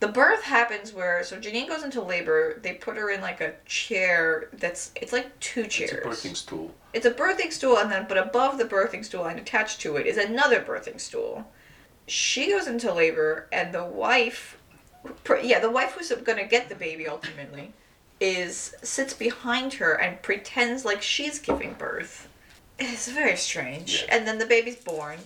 [0.01, 2.59] the birth happens where so Janine goes into labor.
[2.63, 5.93] They put her in like a chair that's it's like two chairs.
[5.93, 6.75] it's a birthing stool.
[6.93, 10.07] It's a birthing stool, and then but above the birthing stool and attached to it
[10.07, 11.47] is another birthing stool.
[12.07, 14.59] She goes into labor, and the wife,
[15.43, 17.73] yeah, the wife who's going to get the baby ultimately,
[18.21, 22.29] is sits behind her and pretends like she's giving birth.
[22.79, 24.05] It's very strange.
[24.07, 24.17] Yeah.
[24.17, 25.19] And then the baby's born,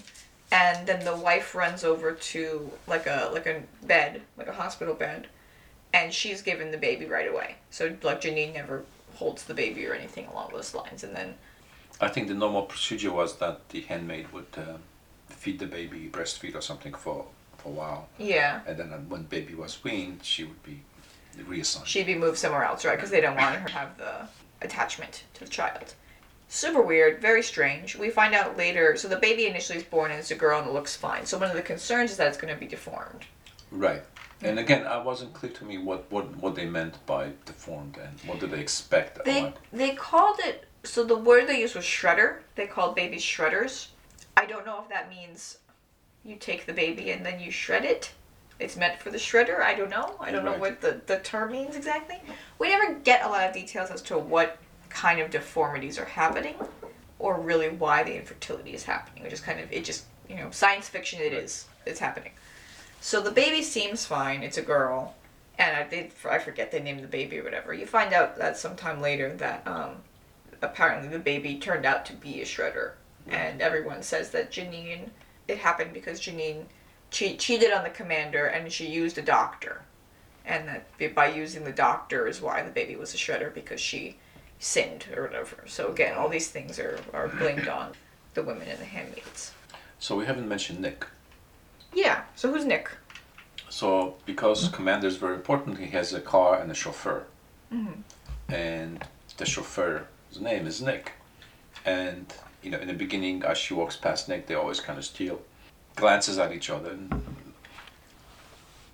[0.50, 4.94] and then the wife runs over to like a like a bed, like a hospital
[4.94, 5.26] bed,
[5.92, 7.56] and she's given the baby right away.
[7.70, 8.84] So like Janine never
[9.16, 11.34] holds the baby or anything along those lines, and then
[12.00, 14.78] I think the normal procedure was that the handmaid would uh,
[15.40, 17.24] feed the baby, breastfeed or something for,
[17.56, 18.08] for a while.
[18.18, 18.60] yeah.
[18.66, 20.82] And then uh, when baby was weaned, she would be
[21.46, 21.86] reassigned.
[21.88, 22.96] she'd be moved somewhere else, right?
[22.96, 24.28] Because they don't want her to have the
[24.60, 25.94] attachment to the child.
[26.48, 27.96] Super weird, very strange.
[27.96, 28.96] We find out later.
[28.96, 31.24] So the baby initially is born and it's a girl and it looks fine.
[31.24, 33.24] So one of the concerns is that it's going to be deformed.
[33.70, 34.02] Right.
[34.42, 38.18] And again, it wasn't clear to me what, what, what they meant by deformed and
[38.28, 39.24] what did they expect.
[39.24, 40.66] They they called it.
[40.82, 42.38] So the word they used was shredder.
[42.56, 43.88] They called babies shredders.
[44.36, 45.58] I don't know if that means
[46.24, 48.12] you take the baby and then you shred it.
[48.58, 49.60] It's meant for the shredder.
[49.60, 50.16] I don't know.
[50.20, 50.60] I don't know Right.
[50.60, 52.20] what the, the term means exactly.
[52.58, 54.58] We never get a lot of details as to what
[54.90, 56.56] kind of deformities are happening
[57.18, 59.24] or really why the infertility is happening.
[59.24, 61.66] It just kind of, it just, you know, science fiction it is.
[61.86, 62.32] It's happening.
[63.00, 64.42] So the baby seems fine.
[64.42, 65.14] It's a girl.
[65.58, 67.72] And I, they, I forget they named the baby or whatever.
[67.72, 69.96] You find out that sometime later that um,
[70.60, 72.92] apparently the baby turned out to be a shredder.
[73.30, 75.08] And everyone says that Janine,
[75.48, 76.64] it happened because Janine
[77.10, 79.82] che- cheated on the commander and she used a doctor.
[80.44, 84.16] And that by using the doctor is why the baby was a shredder because she
[84.58, 85.64] sinned or whatever.
[85.66, 87.92] So again, all these things are, are blamed on
[88.34, 89.52] the women and the handmaids.
[89.98, 91.06] so we haven't mentioned Nick.
[91.92, 92.90] Yeah, so who's Nick?
[93.68, 97.24] So because commander is very important, he has a car and a chauffeur.
[97.72, 98.02] Mhm.
[98.48, 99.04] And
[99.36, 101.12] the chauffeur's name is Nick.
[101.84, 102.32] And
[102.62, 105.40] you know, in the beginning, as she walks past Nick, they always kind of steal
[105.96, 106.90] glances at each other.
[106.90, 107.22] And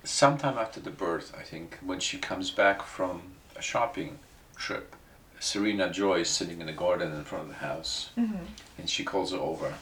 [0.03, 3.21] sometime after the birth, I think, when she comes back from
[3.55, 4.19] a shopping
[4.55, 4.95] trip,
[5.39, 8.43] Serena Joy is sitting in the garden in front of the house, Mm-hmm.
[8.79, 9.73] and she calls her over,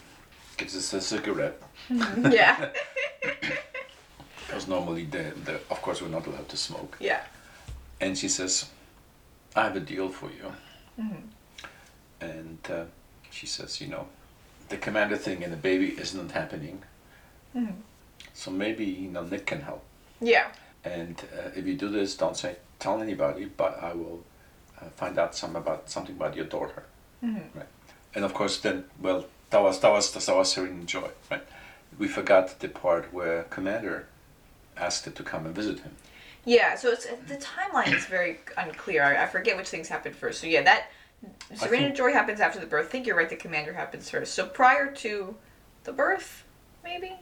[0.58, 2.70] gives us a cigarette, yeah.
[4.48, 6.98] because normally, the, the, of course, we're not allowed to smoke.
[7.00, 7.22] yeah.
[8.02, 8.70] And she says,
[9.56, 10.52] I have a deal for you.
[11.02, 11.22] Mhm.
[12.20, 12.84] And uh,
[13.36, 14.08] she says, you know,
[14.70, 16.82] the commander thing and the baby isn't happening.
[17.56, 17.76] Mhm.
[18.34, 19.84] So maybe, you know, Nick can help.
[20.22, 20.48] Yeah.
[20.84, 24.24] And uh, if you do this, don't say, tell anybody, but I will
[24.82, 26.84] uh, find out some about something about your daughter.
[27.24, 27.44] Mhm.
[27.54, 27.68] Right.
[28.14, 31.44] And of course, then, well, that was, that was, that was Serena Joy, right?
[32.00, 34.08] We forgot the part where commander
[34.78, 35.96] asked her to come and visit him.
[36.46, 39.04] Yeah, so it's the timeline is very unclear.
[39.04, 40.40] I, I forget which things happened first.
[40.42, 40.92] So yeah, that
[41.56, 42.88] Serena think- Joy happens after the birth.
[42.88, 43.30] I think you're right.
[43.30, 44.34] The commander happens first.
[44.34, 45.36] So prior to
[45.84, 46.44] the birth,
[46.84, 47.16] maybe,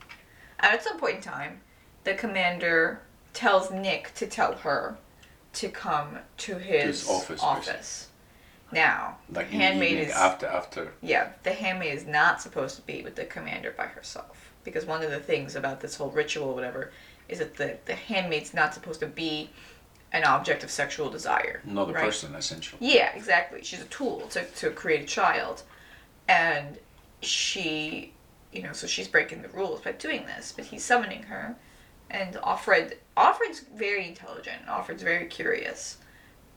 [0.59, 1.61] at some point in time,
[2.03, 3.01] the commander
[3.33, 4.97] tells Nick to tell her
[5.53, 8.07] to come to his, his office, office.
[8.71, 10.93] Now, Like the handmaid is after after.
[11.01, 14.51] yeah, the handmaid is not supposed to be with the commander by herself.
[14.63, 16.91] Because one of the things about this whole ritual or whatever
[17.29, 19.51] is that the, the handmaid's not supposed to be
[20.13, 21.61] an object of sexual desire.
[21.65, 22.05] Another right?
[22.05, 22.77] person, essentially.
[22.79, 23.63] Yeah, exactly.
[23.63, 25.63] She's a tool to, to create a child.
[26.29, 26.77] And
[27.21, 28.13] she,
[28.53, 31.55] you know, so she's breaking the rules by doing this, but he's summoning her.
[32.11, 34.67] And Offred, Offred's very intelligent.
[34.67, 35.97] Offred's very curious.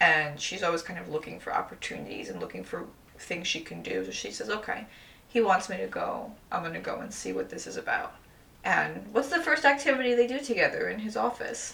[0.00, 2.84] And she's always kind of looking for opportunities and looking for
[3.18, 4.04] things she can do.
[4.04, 4.86] So she says, okay,
[5.26, 6.30] he wants me to go.
[6.52, 8.14] I'm going to go and see what this is about.
[8.64, 11.72] And what's the first activity they do together in his office?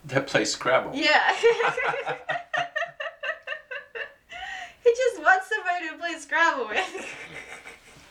[0.04, 0.92] They plays Scrabble.
[0.94, 1.34] Yeah.
[4.84, 7.16] he just wants somebody to play Scrabble with.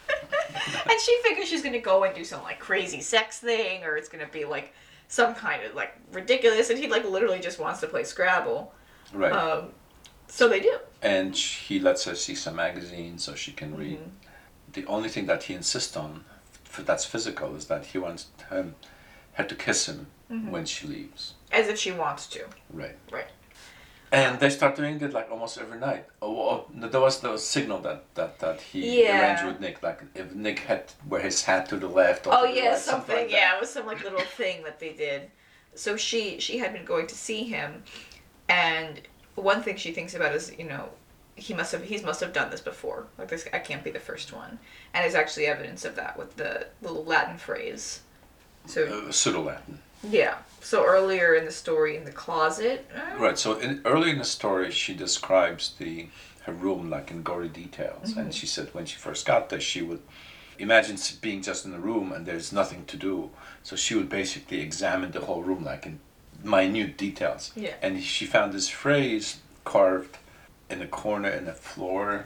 [0.90, 4.10] and she figures she's gonna go and do some like crazy sex thing, or it's
[4.10, 4.74] gonna be like
[5.08, 8.74] some kind of like ridiculous, and he like literally just wants to play Scrabble.
[9.14, 9.32] Right.
[9.32, 9.70] Um,
[10.28, 10.78] so they do.
[11.02, 14.00] and he lets her see some magazines so she can read.
[14.00, 14.74] Mm-hmm.
[14.74, 16.26] The only thing that he insists on,
[16.80, 18.76] that's physical, is that he wants him,
[19.34, 20.52] her to kiss him Mm-hmm.
[20.52, 21.36] when she leaves.
[21.52, 22.46] As if she wants to.
[22.72, 22.98] Right.
[23.12, 23.28] Right.
[24.12, 26.06] And they start doing it like almost every night.
[26.22, 29.20] Oh, oh there was the signal that, that, that he Yeah.
[29.22, 29.84] arranged with Nick.
[29.84, 32.70] Like if Nick had wear his hat to the left or Oh to the yeah,
[32.70, 33.16] right, something.
[33.16, 35.30] like yeah, it was some like little thing that they did.
[35.76, 37.84] So she she had been going to see him,
[38.50, 39.02] and
[39.36, 40.90] one thing she thinks about is you know
[41.36, 43.08] he must have he must have done this before.
[43.18, 44.58] Like this, I can't be the first one.
[44.94, 48.02] And there's actually evidence of that with the little Latin phrase.
[48.66, 49.80] So Uh, pseudo Latin.
[50.04, 50.38] yeah.
[50.68, 52.86] So earlier in the story, in the closet.
[53.18, 53.40] Right.
[53.40, 56.08] So in, early in the story, she describes the
[56.42, 58.20] her room like in gory details, Mm-hmm.
[58.20, 60.02] and she said when she first got there, she would
[60.60, 63.30] imagine being just in the room and there's nothing to do.
[63.64, 66.00] So she would basically examine the whole room like in
[66.44, 67.54] minute details.
[67.56, 67.76] Yeah.
[67.82, 70.18] And she found this phrase carved
[70.70, 72.26] in a corner in the floor,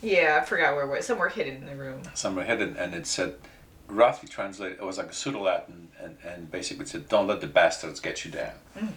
[0.00, 1.04] Yeah, I forgot where it was.
[1.04, 2.00] Somewhere hidden in the room.
[2.14, 3.34] somewhere hidden, and it said,
[3.92, 7.40] roughly translated, it was like a pseudo Latin, and, and basically it said, "Don't let
[7.40, 8.88] the bastards get you down." Mm.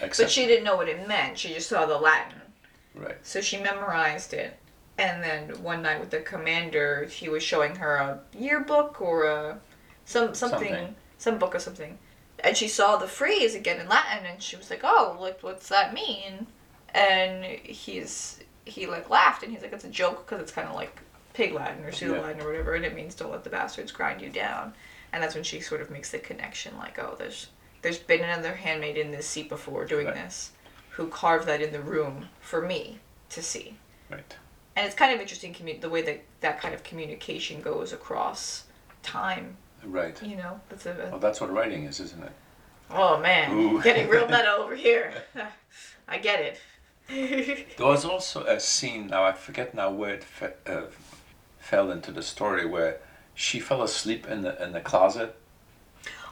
[0.00, 1.38] But Except, she didn't know what it meant.
[1.38, 2.40] She just saw the Latin.
[2.94, 3.16] right.
[3.22, 4.56] So she memorized it.
[4.98, 9.58] And then one night with the commander, he was showing her a yearbook or a
[10.04, 10.94] some something, Something.
[11.18, 11.98] some book or something.
[12.44, 15.68] And she saw the phrase again in Latin and she was like, "Oh, like what's
[15.70, 16.46] that mean?"
[16.94, 20.74] And he's he like laughed and he's like, "It's a joke because it's kind of
[20.74, 21.00] like
[21.36, 24.20] pig Latin or pseudo Latin or whatever, and it means don't let the bastards grind
[24.22, 24.74] you down."
[25.12, 27.48] And that's when she sort of makes the connection like, "Oh, there's
[27.82, 30.14] there's been another handmaid in this seat before doing Right.
[30.16, 30.50] this,
[30.90, 32.98] who carved that in the room for me
[33.30, 33.76] to see."
[34.10, 34.36] Right.
[34.76, 38.64] and it's kind of interesting commu- the way that that kind of communication goes across
[39.02, 40.20] time Right.
[40.22, 42.32] you know that's a, Well, that's what writing is, isn't it?
[42.90, 43.82] oh man Ooh.
[43.82, 45.12] getting real meta over here
[46.08, 46.60] i get it
[47.76, 50.24] There was also a scene, now I forget now where it
[50.66, 50.82] uh,
[51.66, 53.00] fell into the story, where
[53.34, 55.36] she fell asleep in the in the closet.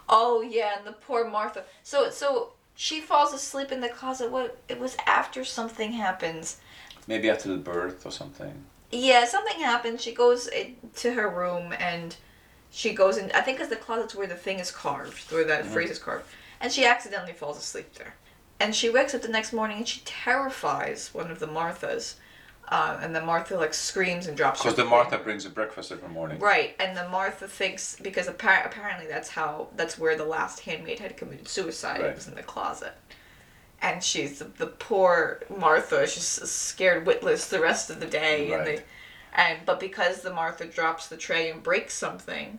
[0.08, 1.64] oh yeah and the poor martha.
[1.82, 4.30] So so she falls asleep in the closet.
[4.30, 6.58] What it was after something happens.
[7.06, 8.54] Maybe after the birth or something.
[8.90, 10.02] yeah something happens.
[10.02, 10.48] She goes
[10.96, 12.16] to her room and
[12.70, 15.62] she goes in i think it's the closet's where the thing is carved where that
[15.62, 15.72] mm-hmm.
[15.72, 16.26] phrase is carved.
[16.60, 18.14] And she accidentally falls asleep there.
[18.58, 22.14] And she wakes up the next morning and she terrifies one of the marthas
[22.68, 24.84] uh, and then martha like screams and drops Because the.
[24.84, 26.38] Martha brings a breakfast every morning.
[26.38, 30.98] right and the martha thinks because appar- apparently that's how that's where the last handmaid
[30.98, 32.10] had committed suicide Right.
[32.10, 32.94] it was in the closet
[33.82, 38.60] and she's the, the poor martha she's scared witless the rest of the day and
[38.66, 38.76] Right.
[38.78, 38.82] they
[39.36, 42.58] and but because the martha drops the tray and breaks something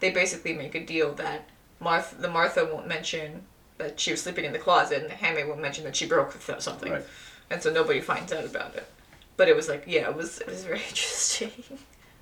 [0.00, 3.42] they basically make a deal that martha the martha won't mention
[3.78, 6.32] that she was sleeping in the closet and the handmaid won't mention that she broke
[6.58, 7.04] something Right.
[7.50, 8.86] and so nobody finds out about it
[9.36, 11.50] but it was like yeah it was it was very interesting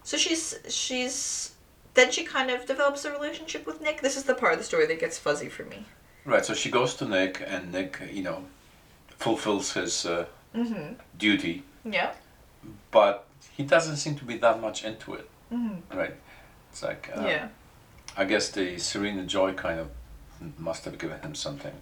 [0.02, 1.52] so she's she's
[1.94, 4.64] then she kind of develops a relationship with nick this is the part of the
[4.64, 5.84] story that gets fuzzy for me
[6.24, 6.44] Right.
[6.44, 8.44] So she goes to Nick, and Nick, you know,
[9.16, 12.12] fulfills his uh, mm-hmm duty, yeah
[12.90, 13.24] but
[13.56, 15.28] he doesn't seem to be that much into it.
[15.52, 15.96] mm-hmm.
[15.96, 16.14] Right.
[16.70, 17.48] It's like uh, yeah
[18.16, 19.88] I guess the Serena Joy kind of
[20.58, 21.74] must have given him something.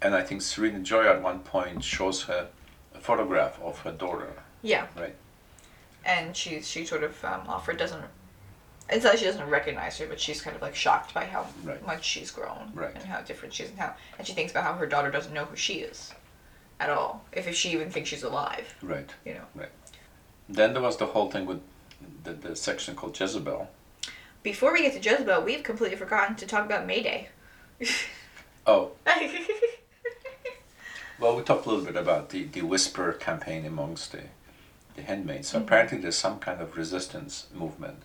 [0.00, 2.48] And I think Serena Joy at one point shows her
[3.02, 4.32] photograph of her daughter.
[4.62, 5.14] yeah Right.
[6.04, 8.04] and she she sort of um, Offred doesn't
[8.88, 11.46] It's not that she doesn't recognize her, but she's kind of like shocked by how
[11.64, 11.84] Right.
[11.86, 12.94] much she's grown Right.
[12.94, 15.32] and how different she is, and how and she thinks about how her daughter doesn't
[15.34, 16.12] know who she is
[16.80, 18.74] at all, if, if she even thinks she's alive.
[18.82, 19.10] Right.
[19.24, 19.44] You know.
[19.54, 19.70] Right.
[20.48, 21.60] Then there was the whole thing with
[22.24, 23.68] the, the section called Jezebel.
[24.42, 27.28] Before we get to Jezebel, we've completely forgotten to talk about Mayday.
[28.66, 28.90] Oh,
[31.22, 34.22] well, we talked a little bit about the, the whisper campaign amongst the,
[34.96, 35.48] the handmaids.
[35.48, 35.62] So Mhm.
[35.62, 38.02] apparently there's some kind of resistance movement.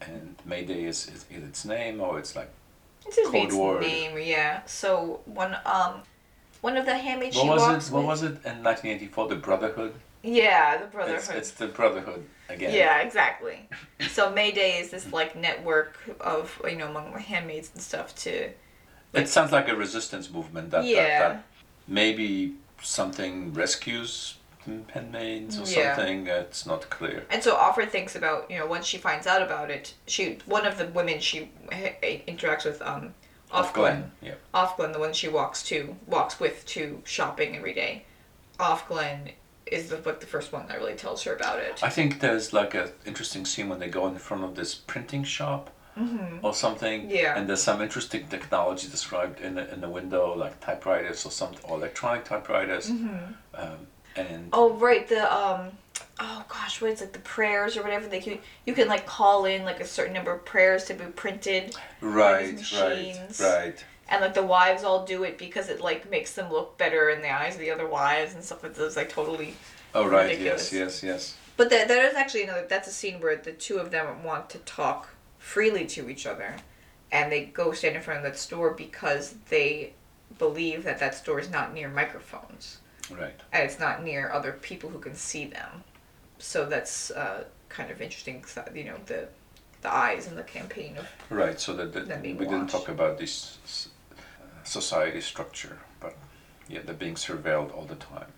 [0.00, 2.50] And Mayday is, is, is its name or it's like,
[3.06, 3.80] It's mate's word.
[3.82, 4.62] name, yeah.
[4.66, 6.02] So one um
[6.60, 7.92] one of the handmaids what she was walks it?
[7.94, 9.28] What with- was it in 1984?
[9.28, 9.94] The Brotherhood?
[10.22, 11.36] Yeah, the Brotherhood.
[11.36, 12.74] it's the Brotherhood again.
[12.74, 13.58] Yeah, exactly.
[14.16, 18.50] So Mayday is this like network of you know among the handmaids and stuff to
[19.12, 21.44] It sounds like a resistance movement that, that, yeah that
[21.90, 24.36] maybe something rescues
[24.94, 25.96] handmaids or Yeah.
[25.96, 26.26] something.
[26.28, 27.24] It's not clear.
[27.30, 30.64] And so Offred thinks about, you know, once she finds out about it, she one
[30.66, 33.14] of the women she interacts with, um,
[33.52, 34.34] Offglen, Yeah.
[34.54, 38.04] Offglen, the one she walks to, walks with to shopping every day.
[38.60, 39.32] Offglen
[39.66, 41.82] is the like the first one that really tells her about it.
[41.82, 45.24] I think there's like a interesting scene when they go in front of this printing
[45.24, 46.44] shop Mm-hmm.
[46.44, 47.10] or something.
[47.10, 47.36] Yeah.
[47.36, 51.52] And there's some interesting technology described in the in the window, like typewriters or some
[51.64, 52.90] or electronic typewriters.
[52.90, 53.34] Mm-hmm.
[53.54, 53.78] Um,
[54.16, 55.72] and Oh right, the um,
[56.20, 57.12] oh gosh, what is it?
[57.12, 58.38] The prayers or whatever they can.
[58.66, 62.54] You can like call in like a certain number of prayers to be printed, right,
[62.80, 63.84] right, right.
[64.08, 67.20] and like the wives all do it because it like makes them look better in
[67.22, 68.96] the eyes of the other wives and stuff like this.
[68.96, 69.54] Like totally
[69.94, 70.72] Oh right, Ridiculous.
[70.72, 71.36] yes, yes, yes.
[71.56, 72.66] But that there is actually another.
[72.68, 75.08] That's a scene where the two of them want to talk
[75.50, 76.54] freely to each other,
[77.10, 79.92] and they go stand in front of that store because they
[80.38, 82.78] believe that that store is not near microphones
[83.10, 83.34] Right.
[83.52, 85.82] and it's not near other people who can see them.
[86.38, 88.44] So that's uh, kind of interesting.
[88.74, 89.26] You know the
[89.82, 92.88] the eyes and the campaign of Right, so that, that That we being didn't talk
[92.88, 93.58] about this
[94.12, 94.20] uh,
[94.62, 96.14] society structure, but
[96.68, 98.30] yeah, they're being surveilled all the time.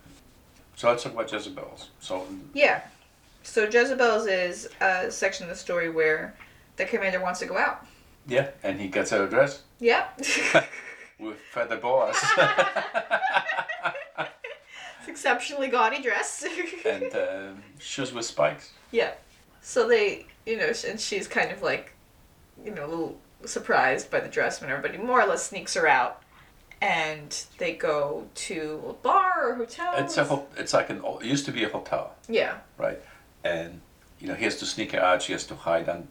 [0.77, 1.91] So let's talk about Jezebels.
[2.01, 2.81] So yeah.
[3.43, 6.35] So Jezebel's is a section of the story where
[6.83, 7.87] the commander wants to go out.
[8.27, 10.09] yeah, and he gets her dress Yeah.
[11.19, 12.17] with feather boas
[15.01, 16.45] It's exceptionally gaudy dress.
[16.87, 18.71] and um shoes with spikes.
[18.91, 19.13] yeah.
[19.65, 21.93] So they, you know, and she's kind of like,
[22.65, 25.87] you know, a little surprised by the dress when everybody more or less sneaks her
[25.87, 26.23] out.
[26.81, 29.93] And they go to a bar or hotel.
[29.99, 32.55] It's a ho- it's like an it used to be a hotel, Yeah.
[32.77, 32.99] right?
[33.45, 33.81] And
[34.21, 35.23] you know he has to sneak her out.
[35.23, 36.09] She has to hide on.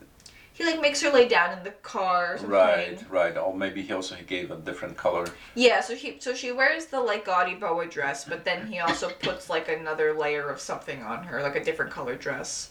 [0.62, 2.38] He like makes her lay down in the car.
[2.44, 3.36] Right, right.
[3.36, 5.26] Or maybe he also he gave a different color.
[5.56, 9.10] Yeah, so he so she wears the like gaudy boa dress, but then he also
[9.22, 12.70] puts like another layer of something on her, like a different color dress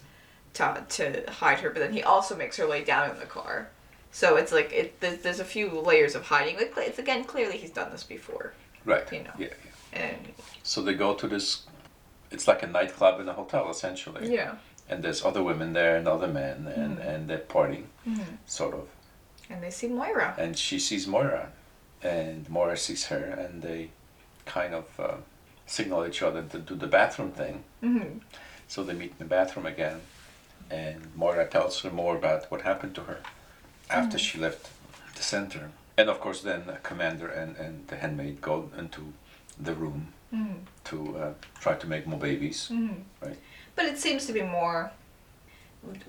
[0.55, 3.71] to to hide her, but then he also makes her lay down in the car.
[4.13, 6.57] So it's like it there's, there's a few layers of hiding.
[6.57, 8.55] Like it's again clearly he's done this before.
[8.85, 9.11] Right.
[9.13, 9.33] You know.
[9.37, 9.49] Yeah,
[9.93, 10.01] yeah.
[10.01, 10.33] And
[10.63, 11.63] So they go to this.
[12.31, 14.33] It's like a nightclub in a hotel essentially.
[14.33, 14.55] yeah.
[14.91, 17.07] And there's other women there and other men and, Mhm.
[17.09, 18.37] and they're partying Mhm.
[18.47, 18.89] sort of
[19.49, 20.35] And they see Moira.
[20.37, 21.51] and she sees Moira
[22.03, 23.91] and Moira sees her and they
[24.47, 25.17] kind of uh,
[25.67, 28.19] signal each other to do the bathroom thing hmm
[28.69, 30.01] so they meet in the bathroom again
[30.71, 33.19] and Moira tells her more about what happened to her
[33.89, 34.69] after she left
[35.17, 39.13] the center and of course then the commander and, and the handmaid go into
[39.67, 43.39] the room hmm to uh, try to make more babies hmm Right.
[43.77, 44.91] But it seems to be more.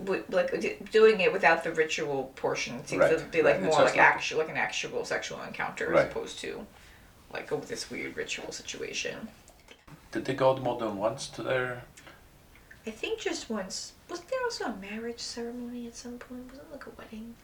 [0.04, 0.52] w- Like
[0.92, 3.64] doing it without the ritual portion seems to be like right.
[3.64, 6.06] More like like- actual, like an actual sexual encounter Right.
[6.06, 6.66] as opposed to
[7.34, 9.30] like oh, this weird ritual situation.
[10.12, 11.84] did they go more than once to their
[12.86, 13.94] I think just once.
[14.10, 16.50] Wasn't there also a marriage ceremony at some point?
[16.52, 17.36] Was it like a wedding?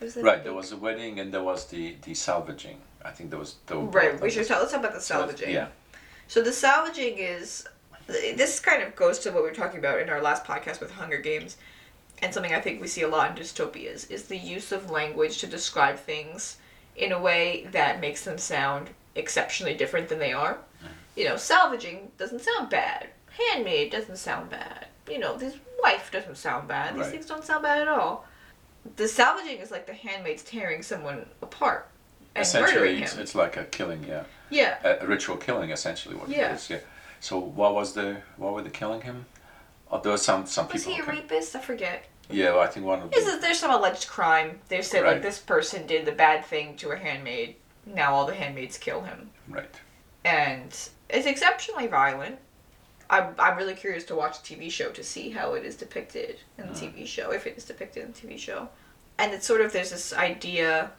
[0.00, 2.80] Was that a Right, there was a wedding and there was the, the salvaging.
[3.04, 4.60] I think there was the Right, we should talk.
[4.60, 5.50] Let's talk about the salvaging.
[5.50, 5.68] Yeah,
[6.26, 7.68] So the salvaging is
[8.06, 10.92] this kind of goes to what we were talking about in our last podcast with
[10.92, 11.56] Hunger Games,
[12.22, 15.38] and something I think we see a lot in dystopias is the use of language
[15.38, 16.56] to describe things
[16.96, 20.58] in a way that makes them sound exceptionally different than they are.
[21.16, 23.08] You know, salvaging doesn't sound bad.
[23.30, 24.86] Handmaid doesn't sound bad.
[25.10, 26.94] You know, this wife doesn't sound bad.
[26.94, 27.10] These Right.
[27.10, 28.26] things don't sound bad at all.
[28.96, 31.88] The salvaging is like the handmaids tearing someone apart
[32.34, 33.02] and murdering essentially him.
[33.02, 34.04] it's, it's like a killing.
[34.06, 34.76] Yeah, yeah.
[34.84, 35.70] a, a ritual killing.
[35.70, 36.52] Essentially, what Yeah.
[36.52, 36.70] it is.
[36.70, 36.78] Yeah.
[37.20, 39.26] So what was the what were they killing him?
[39.90, 40.94] Oh, there was some some Was people.
[40.94, 41.12] he a okay.
[41.22, 41.54] rapist?
[41.56, 42.06] I forget.
[42.28, 44.58] Yeah, well, I think one of Is the, there's some alleged crime?
[44.68, 47.54] They said like this person did the bad thing to a handmaid.
[47.86, 49.70] Now all the handmaids kill him, right.
[50.24, 50.70] and
[51.08, 52.38] it's exceptionally violent.
[53.08, 56.40] I'm, I'm really curious to watch the TV show to see how it is depicted
[56.58, 56.92] in the Mm.
[56.94, 58.68] TV show, if it is depicted in the TV show.
[59.18, 60.90] And it's sort of there's this idea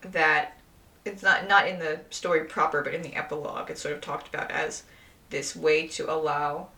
[0.00, 0.58] that
[1.04, 4.26] it's not not in the story proper, but in the epilogue, it's sort of talked
[4.34, 4.82] about as
[5.30, 6.68] this way to allow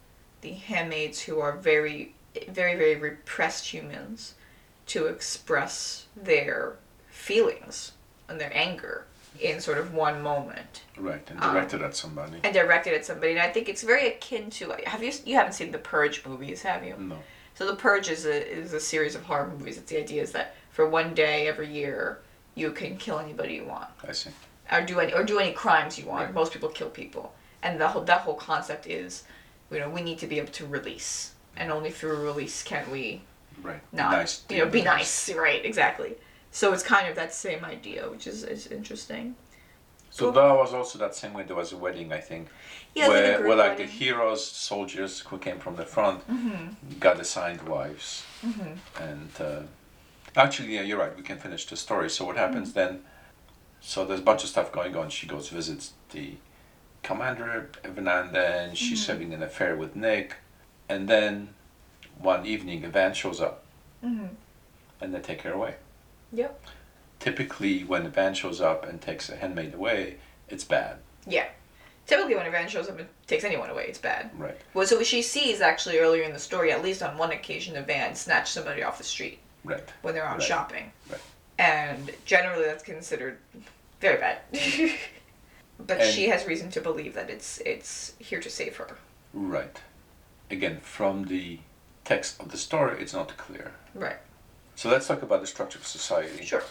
[0.40, 2.14] the handmaids who are very
[2.48, 4.34] very very repressed humans
[4.86, 6.76] to express their
[7.10, 7.92] feelings
[8.28, 9.04] and their anger
[9.40, 12.40] in sort of one moment Right, and Um, directed at somebody.
[12.42, 13.32] and directed at somebody.
[13.32, 14.74] And I think it's very akin to.
[14.86, 16.94] Have you you haven't seen the Purge movies, have you?
[16.98, 17.18] No.
[17.54, 19.76] So the Purge is a is a series of horror movies.
[19.78, 22.18] It's the idea is that for one day every year
[22.54, 24.30] you can kill anybody you want, I see.
[24.72, 26.24] or do any or do any crimes you want.
[26.26, 26.34] Right.
[26.34, 27.32] Most people kill people,
[27.62, 29.24] and the whole that whole concept is,
[29.70, 33.22] you know, we need to be able to release, and only through release can we
[33.62, 33.80] Right.
[33.92, 34.44] not, nice.
[34.48, 35.30] you know, be nice.
[35.34, 36.14] Right, exactly.
[36.52, 39.34] So it's kind of that same idea, which is is interesting.
[40.10, 42.48] So that was also that same way there was a wedding, I think,
[42.94, 46.98] Yeah, where, where like the heroes, soldiers who came from the front, Mm-hmm.
[46.98, 48.24] got assigned wives,
[49.00, 49.62] and uh,
[50.36, 51.14] actually, yeah, you're right.
[51.16, 52.08] We can finish the story.
[52.10, 52.78] So what happens Mm-hmm.
[52.78, 53.00] then?
[53.80, 55.10] So there's a bunch of stuff going on.
[55.10, 56.32] She goes visits the
[57.08, 58.74] commander every now and then.
[58.74, 59.12] She's Mm-hmm.
[59.12, 60.36] having an affair with Nick,
[60.88, 61.54] and then
[62.18, 63.64] one evening, a van shows up,
[64.04, 64.26] Mm-hmm.
[65.00, 65.74] and they take her away.
[66.32, 66.60] Yep.
[67.18, 70.16] Typically, when a van shows up and takes a handmaid away,
[70.48, 71.46] it's bad, Yeah.
[72.06, 74.30] Typically, when a van shows up and takes anyone away, it's bad.
[74.38, 74.56] right?
[74.72, 77.82] Well, so she sees actually earlier in the story, at least on one occasion, a
[77.82, 79.82] van snatch somebody off the street Right.
[80.02, 80.42] when they're out Right.
[80.48, 80.92] shopping.
[81.10, 81.20] Right.
[81.58, 83.36] And generally, that's considered
[84.00, 84.38] very bad.
[85.78, 88.96] but And- she has reason to believe that it's it's here to save her.
[89.32, 89.80] Right.
[90.50, 91.60] Again, from the
[92.04, 93.72] text of the story, it's not clear.
[93.94, 94.18] Right.
[94.76, 96.44] So let's talk about the structure of society.
[96.44, 96.62] Sure.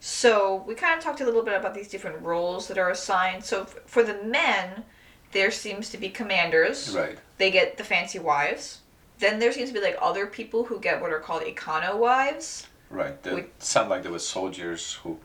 [0.00, 3.44] So we kind of talked a little bit about these different roles that are assigned.
[3.44, 4.84] So f- for the men,
[5.32, 6.94] there seems to be commanders.
[6.94, 7.18] Right.
[7.38, 8.80] They get the fancy wives.
[9.18, 12.66] Then there seems to be like other people who get what are called econo wives.
[12.90, 13.20] Right.
[13.22, 15.18] They We- sound like there were soldiers who.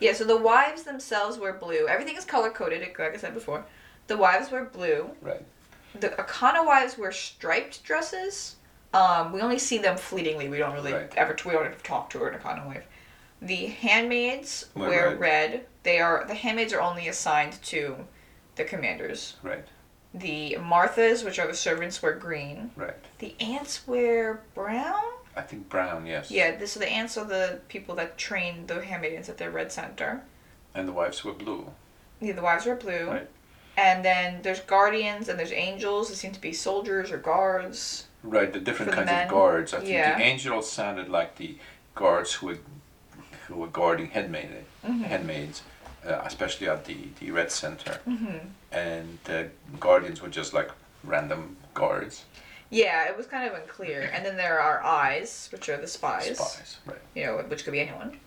[0.00, 1.86] Yeah, so the wives themselves wear blue.
[1.88, 3.64] Everything is color coded, like I said before.
[4.06, 5.10] The wives wear blue.
[5.22, 5.44] Right.
[5.98, 8.56] The econo wives wear striped dresses.
[8.92, 10.48] Um, we only see them fleetingly.
[10.48, 11.12] We don't really Right.
[11.16, 12.84] ever we don't ever talk to an econo wife.
[13.42, 15.20] The handmaids Wear wear red.
[15.20, 15.66] red.
[15.82, 18.06] They are the handmaids are only assigned to
[18.56, 19.36] the commanders.
[19.42, 19.64] Right.
[20.12, 22.70] The Marthas, which are the servants, wear green.
[22.76, 22.94] Right.
[23.18, 25.02] The aunts wear brown.
[25.36, 26.06] I think brown.
[26.06, 26.30] Yes.
[26.30, 29.72] Yeah, this, so the aunts are the people that train the handmaidens at their red
[29.72, 30.22] center.
[30.74, 31.70] And the wives were blue.
[32.20, 33.06] Yeah, the wives were blue.
[33.10, 33.28] Right.
[33.76, 36.08] And then there's guardians and there's angels.
[36.08, 38.06] They seem to be soldiers or guards.
[38.22, 38.52] Right.
[38.52, 39.74] The different For the kinds of guards.
[39.74, 40.16] I think Yeah.
[40.16, 41.58] the angels sounded like the
[41.94, 42.58] guards who were
[43.48, 45.02] who were guarding handmaid, Mm-hmm.
[45.02, 45.62] handmaids,
[46.06, 47.98] uh, especially at the the red center.
[48.08, 48.38] Mm-hmm.
[48.72, 50.70] And the guardians were just like
[51.02, 52.24] random guards.
[52.70, 54.10] Yeah, it was kind of unclear.
[54.12, 56.38] And then there are eyes, which are the spies.
[56.38, 56.78] Spies.
[56.86, 56.98] Right.
[57.14, 58.18] You know, which could be anyone.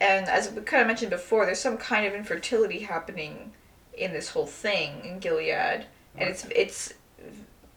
[0.00, 3.52] And as we kind of mentioned before, there's some kind of infertility happening
[3.96, 5.86] in this whole thing in Gilead,
[6.16, 6.92] and it's it's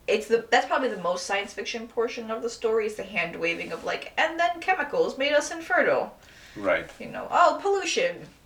[0.07, 3.37] it's the that's probably the most science fiction portion of the story is the hand
[3.37, 6.13] waving of like, and then chemicals made us infertile.
[6.55, 6.89] Right.
[6.99, 8.17] you know, oh, pollution.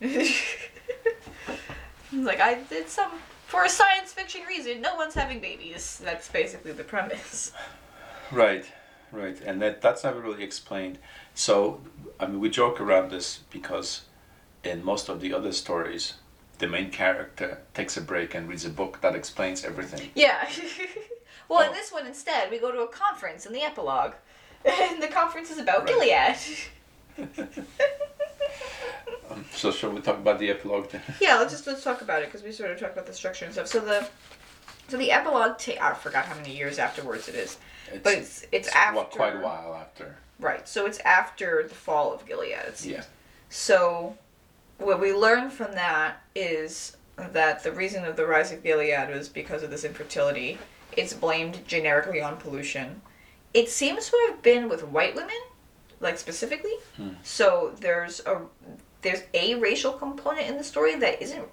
[2.12, 3.10] like, I did some,
[3.54, 6.00] for a science fiction reason, no one's having babies.
[6.04, 7.52] That's basically the premise.
[8.32, 8.64] Right,
[9.12, 10.98] right, and that that's never really explained.
[11.34, 11.80] So,
[12.18, 14.02] I mean, we joke around this because
[14.64, 16.14] in most of the other stories,
[16.58, 20.10] the main character takes a break and reads a book that explains everything.
[20.14, 20.48] Yeah.
[21.48, 21.72] well, in Oh.
[21.72, 24.14] this one, instead, we go to a conference in the epilogue.
[24.64, 26.36] And the conference is about Right.
[27.18, 27.34] Gilead.
[29.30, 31.02] Um, so, shall we talk about the epilogue then?
[31.20, 33.44] yeah, let's just let's talk about it because we sort of talked about the structure
[33.44, 33.66] and stuff.
[33.68, 34.06] So the
[34.88, 37.56] so the epilogue, ta- I forgot how many years afterwards it is,
[38.02, 40.16] but it's it's, after well, quite a while after.
[40.38, 40.68] Right.
[40.68, 42.54] So it's after the fall of Gilead.
[42.82, 43.04] Yeah.
[43.48, 44.16] So,
[44.78, 49.28] what we learn from that is that the reason of the rise of Gilead was
[49.28, 50.58] because of this infertility.
[50.96, 53.00] It's blamed generically on pollution.
[53.52, 55.36] It seems to have been with white women,
[56.04, 56.74] like specifically.
[56.96, 57.10] Hmm.
[57.24, 58.42] So there's a
[59.02, 61.44] there's a racial component in the story that isn't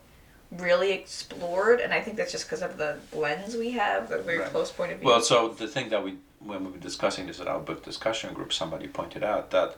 [0.51, 4.39] really explored, and I think that's just because of the lens we have, the very
[4.39, 4.49] Right.
[4.51, 5.07] close point of view.
[5.07, 8.33] Well, so the thing that we, when we were discussing this at our book discussion
[8.33, 9.77] group, somebody pointed out that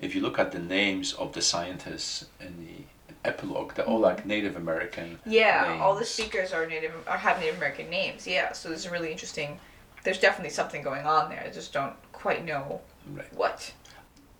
[0.00, 2.84] if you look at the names of the scientists in the
[3.28, 5.18] epilogue, they're all like Native American.
[5.26, 8.26] Yeah, all the speakers are native or have Native American names.
[8.26, 9.58] Yeah, so this is really interesting.
[10.04, 11.42] There's definitely something going on there.
[11.46, 12.80] I just don't quite know
[13.12, 13.32] Right.
[13.34, 13.72] what.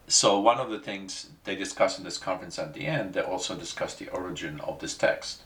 [0.07, 3.57] So one of the things they discussed in this conference at the end, they also
[3.57, 5.43] discussed the origin of this text.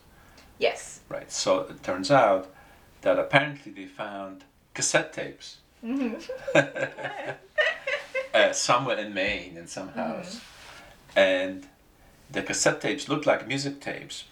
[0.59, 1.01] Yes.
[1.09, 1.31] Right.
[1.31, 2.53] So it turns out
[3.03, 4.45] that apparently they found
[4.75, 6.59] cassette tapes Mm-hmm.
[8.35, 10.41] uh, somewhere in Maine in some house,
[11.15, 11.67] and
[12.31, 14.25] the cassette tapes looked like music tapes,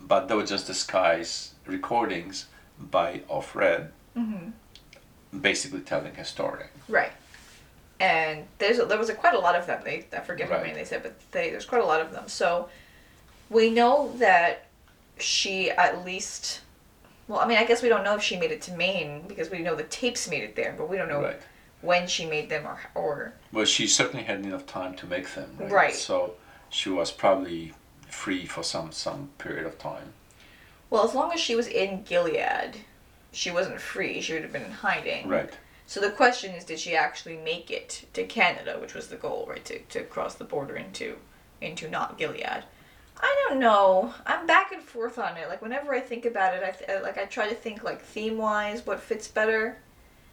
[0.00, 2.46] but they were just disguised recordings
[2.78, 3.88] by Offred,
[5.40, 6.66] basically telling a story.
[6.88, 7.12] Right.
[8.00, 9.80] And there's there was a, quite a lot of them.
[9.84, 10.66] They I forget how Right.
[10.66, 12.28] many they said, but they, there's quite a lot of them.
[12.28, 12.68] So
[13.50, 14.66] we know that
[15.18, 16.60] she at least.
[17.26, 19.50] Well, I mean, I guess we don't know if she made it to Maine because
[19.50, 21.40] we know the tapes made it there, but we don't know Right.
[21.82, 25.56] when she made them or or Well, she certainly had enough time to make them,
[25.58, 25.70] right?
[25.72, 25.94] Right.
[25.94, 26.34] So
[26.70, 27.74] she was probably
[28.08, 30.12] free for some some period of time.
[30.90, 32.76] well, as long as she was in Gilead,
[33.32, 34.20] she wasn't free.
[34.22, 35.28] She would have been in hiding.
[35.28, 35.52] Right.
[35.88, 39.46] So the question is, did she actually make it to Canada, which was the goal,
[39.48, 39.64] right?
[39.64, 41.16] To, to cross the border into
[41.62, 42.62] into not Gilead.
[43.20, 44.12] I don't know.
[44.26, 45.48] I'm back and forth on it.
[45.48, 48.36] Like whenever I think about it, I th- like I try to think like theme
[48.36, 49.78] wise, what fits better.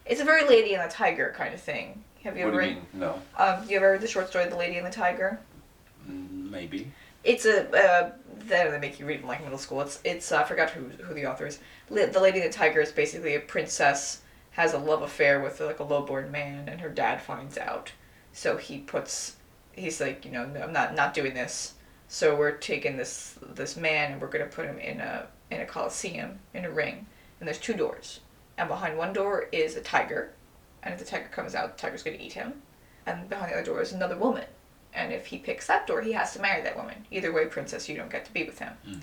[0.04, 2.04] It's a very Lady and the Tiger kind of thing.
[2.22, 2.76] Have you what ever you read?
[2.76, 2.86] mean?
[2.92, 5.40] No, Um, you ever read the short story, The Lady and the Tiger?
[6.08, 6.92] Mm, maybe.
[7.24, 8.10] It's a uh,
[8.46, 9.80] they they make you read in like middle school.
[9.80, 11.60] It's it's uh, I forgot who who the author is.
[11.88, 14.20] The Lady and the Tiger is basically a princess
[14.56, 17.92] has a love affair with like a lowborn man, and her dad finds out.
[18.32, 19.36] So he puts
[19.72, 21.74] he's like you know "No, I'm not not doing this.
[22.08, 25.66] So we're taking this this man and we're gonna put him in a in a
[25.66, 27.06] coliseum in a ring,
[27.38, 28.20] and there's two doors,
[28.56, 30.32] and behind one door is a tiger,
[30.82, 32.62] and if the tiger comes out, the tiger's gonna eat him,
[33.04, 34.46] and behind the other door is another woman.
[34.94, 37.04] And if he picks that door, he has to marry that woman.
[37.10, 38.72] Either way, princess, you don't get to be with him.
[38.88, 39.00] Mm.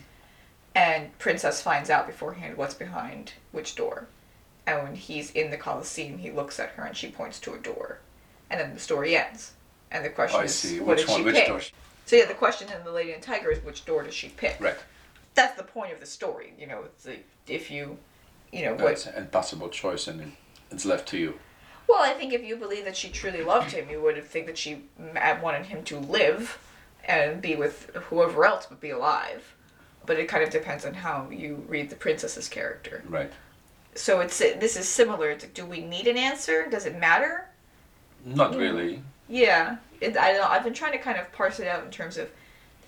[0.73, 4.07] And princess finds out beforehand what's behind which door.
[4.65, 7.57] And when he's in the Colosseum, he looks at her and she points to a
[7.57, 7.99] door.
[8.49, 9.53] And then the story ends.
[9.91, 10.79] And the question I is, see.
[10.79, 11.19] what Which did one?
[11.19, 11.47] she Which pick?
[11.47, 11.61] door?
[12.05, 14.57] So yeah, the question in The Lady and Tiger is which door does she pick?
[14.59, 14.75] Right.
[15.35, 16.53] That's the point of the story.
[16.59, 17.97] You know, it's like if you,
[18.51, 20.33] you know, what That's an impossible choice, and
[20.71, 21.39] it's left to you.
[21.87, 24.57] Well, I think if you believe that she truly loved him, you would think that
[24.57, 24.83] she
[25.19, 26.57] uh, wanted him to live
[27.05, 29.55] and be with whoever else would be alive.
[30.05, 33.03] But it kind of depends on how you read the princess's character.
[33.07, 33.31] Right.
[33.95, 35.29] So it's this is similar.
[35.31, 36.67] It's like, do we need an answer?
[36.69, 37.47] Does it matter?
[38.25, 39.01] Not really.
[39.27, 42.17] Yeah, it, I don't, I've been trying to kind of parse it out in terms
[42.17, 42.29] of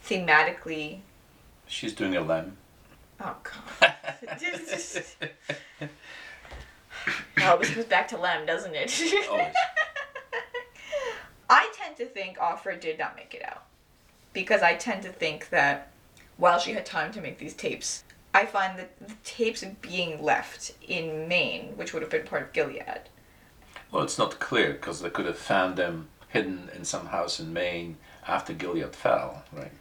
[0.05, 0.99] thematically.
[1.67, 2.57] She's doing a lamb.
[3.21, 3.93] Oh God.
[7.41, 8.91] oh, this goes back to Lem, doesn't it?
[9.29, 9.53] Always.
[11.49, 13.63] I tend to think Offred did not make it out.
[14.33, 15.91] Because I tend to think that
[16.37, 18.03] while she had time to make these tapes,
[18.35, 22.51] I find that the tapes being left in Maine, which would have been part of
[22.51, 23.03] Gilead.
[23.91, 27.53] Well, it's not clear because they could have found them hidden in some house in
[27.53, 27.95] Maine
[28.27, 29.71] after Gilead fell, right?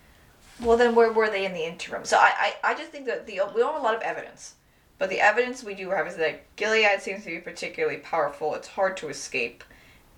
[0.61, 2.05] Well, then where were they in the interim?
[2.05, 4.55] So I, I, I just think that the we don't have a lot of evidence.
[4.99, 8.55] But the evidence we do have is that Gilead seems to be particularly powerful.
[8.55, 9.65] It's hard to escape.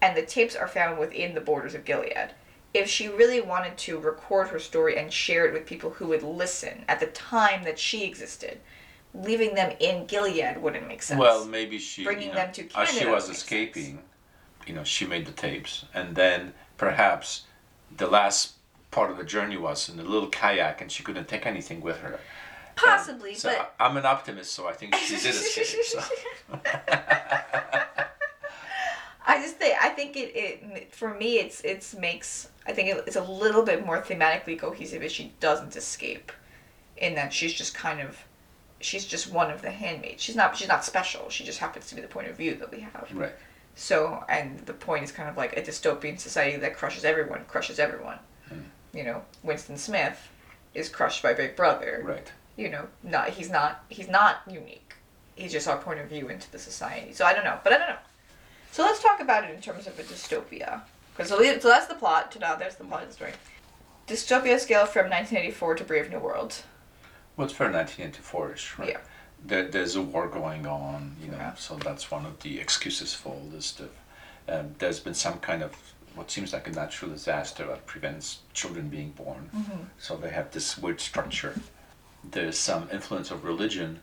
[0.03, 2.33] And the tapes are found within the borders of Gilead.
[2.77, 6.23] If she really wanted to record her story and share it with people who would
[6.23, 8.61] listen at the time that she existed,
[9.15, 11.19] leaving them in Gilead wouldn't make sense.
[11.19, 14.01] Well, maybe she, Bringing you know, them to as she was escaping,
[14.67, 17.45] you know, she made the tapes, and then perhaps
[17.97, 18.53] the last
[18.91, 21.99] part of the journey was in a little kayak, and she couldn't take anything with
[21.99, 22.21] her.
[22.75, 25.85] Possibly, So but I'm an optimist, so I think she did escape.
[25.85, 26.03] So.
[29.27, 33.05] I just think I think it, it for me it's it's makes I think it,
[33.07, 36.33] it's a little bit more thematically cohesive if she doesn't escape,
[36.97, 38.25] in that she's just kind of
[38.81, 40.23] she's just one of the handmaids.
[40.23, 41.29] She's not she's not special.
[41.29, 43.11] She just happens to be the point of view that we have.
[43.15, 43.33] right.
[43.75, 47.79] So and the point is kind of like a dystopian society that crushes everyone, crushes
[47.79, 48.19] everyone.
[48.49, 48.61] Hmm.
[48.95, 50.31] You know, Winston Smith
[50.73, 52.03] is crushed by Big Brother.
[52.05, 52.33] Right.
[52.57, 54.95] You know, not he's not he's not unique.
[55.35, 57.13] He's just our point of view into the society.
[57.13, 57.97] So I don't know, but I don't know.
[58.77, 60.83] So let's talk about it in terms of a dystopia.
[61.17, 62.31] Because so, so that's the plot.
[62.33, 63.33] To now, there's the plot of the story.
[64.07, 66.63] Dystopia scale from 1984 to Brave New World.
[67.39, 68.89] Well, it's for 1984ish, right?
[68.91, 68.99] Yeah.
[69.43, 71.55] There, there's a war going on, you know, Yeah.
[71.55, 73.89] so that's one of the excuses for all this stuff.
[74.47, 75.73] Um, there's been some kind of
[76.15, 79.49] what seems like a natural disaster that prevents children being born.
[79.57, 79.85] Mm-hmm.
[79.99, 81.55] So they have this weird structure.
[82.31, 84.01] There's some influence of religion.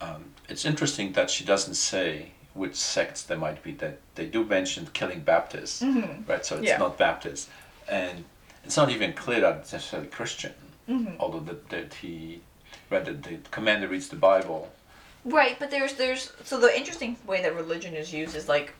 [0.00, 3.72] Um, it's interesting that she doesn't say which sects there might be.
[3.72, 6.30] That they do mention killing Baptists, Mm-hmm.
[6.30, 6.44] right?
[6.44, 6.78] So it's Yeah.
[6.78, 7.48] not Baptist,
[7.88, 8.24] and
[8.64, 10.54] it's not even clear that it's necessarily Christian.
[10.88, 11.20] Mm-hmm.
[11.20, 12.40] Although that, that he,
[12.90, 14.72] read that the commander reads the Bible.
[15.24, 18.72] Right, but there's there's so the interesting way that religion is used is like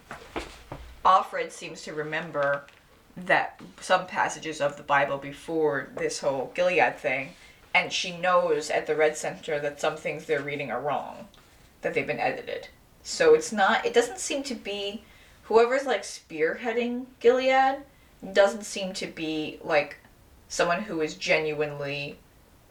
[1.05, 2.65] Offred seems to remember
[3.17, 7.31] that some passages of the Bible before this whole Gilead thing,
[7.75, 11.27] and she knows at the Red Center that some things they're reading are wrong,
[11.83, 12.69] that they've been edited.
[13.07, 13.87] So it's not.
[13.87, 15.05] It doesn't seem to be
[15.45, 17.77] whoever's like spearheading Gilead
[18.33, 19.99] doesn't seem to be like
[20.49, 22.19] someone who is genuinely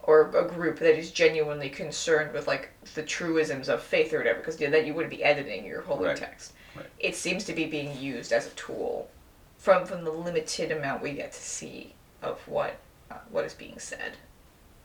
[0.02, 4.40] or a group that is genuinely concerned with like the truisms of faith or whatever
[4.40, 6.16] because then you wouldn't be editing your holy Right.
[6.18, 6.84] text Right.
[6.98, 9.08] it seems to be being used as a tool
[9.56, 12.76] from from the limited amount we get to see of what
[13.10, 14.12] uh, what is being said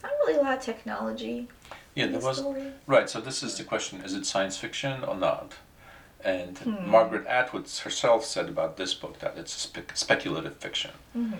[0.01, 1.49] not really a lot of technology
[1.95, 2.71] Yeah, there was story.
[2.87, 3.09] right.
[3.09, 5.53] So this is the question: Is it science fiction or not?
[6.23, 6.89] And Hmm.
[6.89, 10.91] Margaret Atwood herself said about this book that it's spe- speculative fiction.
[11.17, 11.37] Mhm.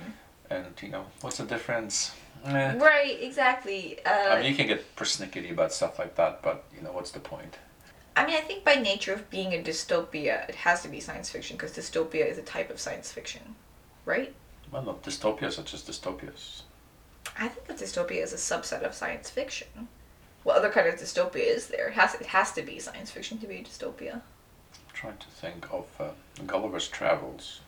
[0.50, 2.12] And you know, what's the difference?
[2.44, 2.74] Eh.
[2.80, 6.82] right exactly uh, I mean, you can get persnickety about stuff like that, but you
[6.82, 7.54] know, what's the point?
[8.16, 11.30] I mean, I think by nature of being a dystopia, it has to be science
[11.30, 13.56] fiction because dystopia is a type of science fiction,
[14.06, 14.34] right?
[14.72, 16.64] Well, not dystopias are just dystopias.
[17.38, 19.88] I think a dystopia is a subset of science fiction.
[20.44, 21.88] What other kind of dystopia is there?
[21.90, 24.14] It has it has to be science fiction to be a dystopia.
[24.16, 26.10] I'm trying to think of uh,
[26.48, 27.62] Gulliver's Travels.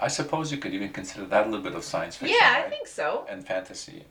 [0.00, 2.36] I suppose you could even consider that a little bit of science fiction.
[2.40, 2.70] yeah, I right?
[2.70, 3.26] think so.
[3.30, 4.04] And fantasy.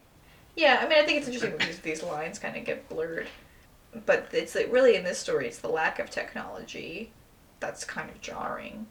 [0.56, 3.28] Yeah, I mean, I think it's interesting that these, these lines kind of get blurred.
[4.06, 7.12] But it's like really in this story, it's the lack of technology
[7.60, 8.88] that's kind of jarring.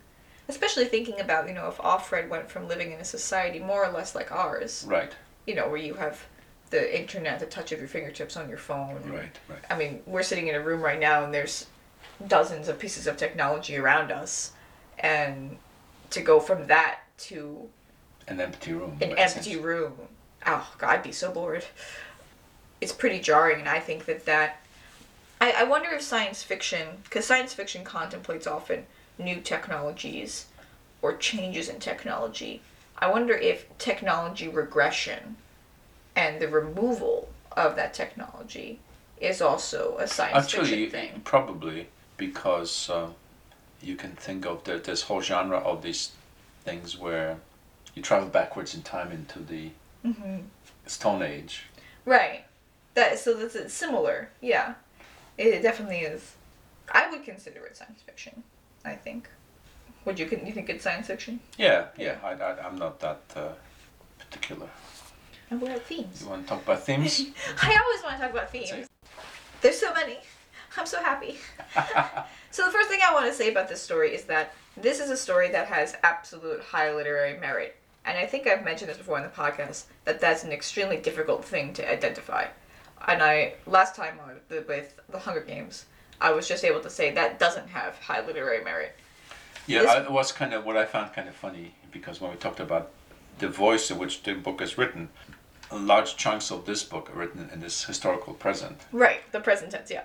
[0.49, 3.91] Especially thinking about, you know, if Offred went from living in a society more or
[3.93, 5.13] less like ours, Right.
[5.47, 6.21] you know, where you have
[6.75, 9.01] the internet the touch of your fingertips on your phone.
[9.09, 9.31] Right.
[9.49, 9.59] Right.
[9.71, 11.67] I mean, we're sitting in a room right now and there's
[12.27, 14.53] dozens of pieces of technology around us.
[14.99, 15.57] And
[16.11, 17.69] to go from that to
[18.27, 18.99] An empty room.
[19.01, 19.95] an empty since- room.
[20.47, 21.65] Oh, God, I'd be so bored.
[22.81, 24.61] It's pretty jarring, and I think that that.
[25.41, 28.85] I, I wonder if science fiction, because science fiction contemplates often
[29.19, 30.47] new technologies
[31.01, 32.61] or changes in technology.
[32.99, 35.37] I wonder if technology regression
[36.17, 38.79] and the removal of that technology
[39.21, 41.21] is also a science Actually, fiction thing.
[41.25, 41.87] probably
[42.17, 43.09] because uh,
[43.83, 46.13] you can think of the, this whole genre of these
[46.65, 47.39] things where
[47.95, 49.71] you travel backwards in time into the
[50.03, 50.39] hmm
[50.87, 51.65] Stone Age.
[52.05, 52.45] Right.
[52.95, 54.29] That so that's it's similar.
[54.41, 54.75] Yeah,
[55.39, 56.33] it definitely is.
[56.93, 58.43] I would consider it science fiction.
[58.85, 59.29] I think.
[60.05, 60.27] Would you?
[60.27, 61.41] You think it's science fiction?
[61.57, 62.17] Yeah, yeah.
[62.23, 63.49] I, I, I'm not that uh,
[64.19, 64.69] particular.
[65.51, 66.23] And what are themes?
[66.23, 67.21] You want to talk about themes?
[67.63, 68.89] I always want to talk about themes.
[69.61, 70.19] There's so many.
[70.77, 71.37] I'm so happy.
[72.51, 75.11] so the first thing I want to say about this story is that this is
[75.11, 77.77] a story that has absolute high literary merit.
[78.05, 81.45] And I think I've mentioned this before in the podcast that that's an extremely difficult
[81.45, 82.47] thing to identify.
[83.07, 84.19] And I last time
[84.49, 85.87] with the Hunger Games,
[86.21, 88.97] I was just able to say that doesn't have high literary merit.
[89.67, 92.31] Yeah, This- I, it was kind of what I found kind of funny because when
[92.31, 92.91] we talked about
[93.39, 95.09] the voice in which the book is written,
[95.79, 98.81] large chunks of this book are written in this historical present.
[98.93, 100.05] Right, the present tense, yeah.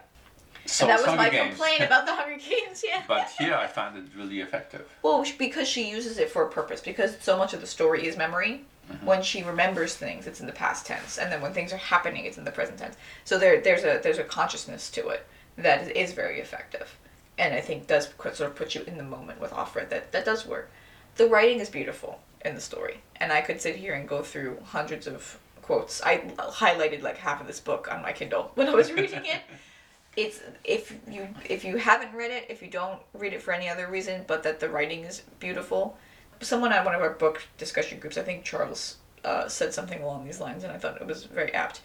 [0.65, 1.49] So and that was Hunger my Games.
[1.49, 3.03] complaint about the Hunger Games, yeah.
[3.07, 4.87] but here I found it really effective.
[5.01, 6.81] Well, because she uses it for a purpose.
[6.81, 8.65] Because so much of the story is memory.
[8.91, 9.05] Mm-hmm.
[9.05, 12.25] When she remembers things, it's in the past tense, and then when things are happening,
[12.25, 12.95] it's in the present tense.
[13.23, 16.97] So there, there's a there's a consciousness to it that is very effective,
[17.37, 19.89] and I think does sort of put you in the moment with Offred.
[19.89, 20.71] That that does work.
[21.17, 24.57] The writing is beautiful in the story, and I could sit here and go through
[24.65, 25.37] hundreds of
[25.69, 26.01] quotes.
[26.01, 29.41] I highlighted like half of this book on my Kindle when I was reading it.
[30.17, 33.69] It's if you if you haven't read it if you don't read it for any
[33.69, 35.95] other reason but that the writing is beautiful
[36.41, 40.25] someone at one of our book discussion groups i think charles uh, said something along
[40.25, 41.81] these lines and i thought it was very apt.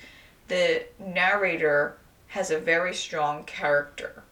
[0.48, 4.22] The narrator has a very strong character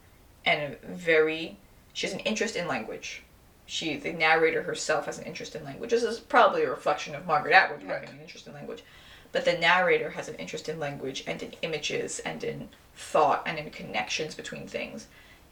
[0.47, 1.59] and a very
[1.93, 3.23] she has an interest in language.
[3.67, 5.91] She the narrator herself has an interest in language.
[5.91, 8.83] This is probably a reflection of margaret atwood having an interest in language
[9.33, 13.59] but the narrator has an interest in language and in images and in thought and
[13.59, 15.07] in connections between things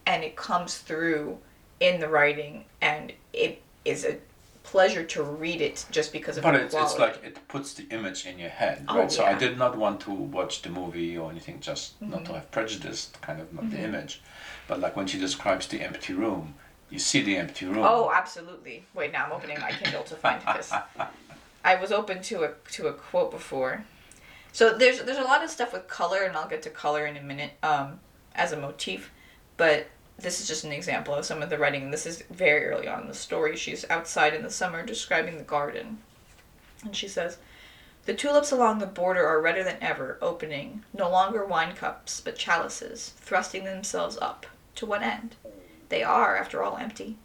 [0.07, 1.39] and it comes through
[1.81, 4.16] in the writing and it is a
[4.62, 8.26] pleasure to read it just because of But it's, it's like it puts the image
[8.26, 9.11] in your head, Oh, right?
[9.11, 12.24] So I did not want to watch the movie or anything, just not Mm-hmm.
[12.26, 14.20] to have prejudice, kind of not the image.
[14.68, 16.55] But like when she describes the empty room,
[16.91, 17.78] you see the empty room.
[17.85, 18.85] Oh, absolutely.
[18.95, 20.72] Wait, now I'm opening my Kindle to find this.
[21.64, 23.84] I was open to a to a quote before.
[24.52, 27.16] So there's there's a lot of stuff with color, and I'll get to color in
[27.16, 28.00] a minute um,
[28.34, 29.11] as a motif.
[29.56, 29.86] But
[30.18, 31.90] this is just an example of some of the writing.
[31.90, 33.56] This is very early on in the story.
[33.56, 35.98] She's outside in the summer describing the garden,
[36.84, 37.38] and she says.
[38.06, 42.34] The tulips along the border are redder than ever, opening, no longer wine cups, but
[42.34, 44.46] chalices, thrusting themselves up.
[44.76, 45.36] To what end?
[45.90, 47.18] They are, after all, empty.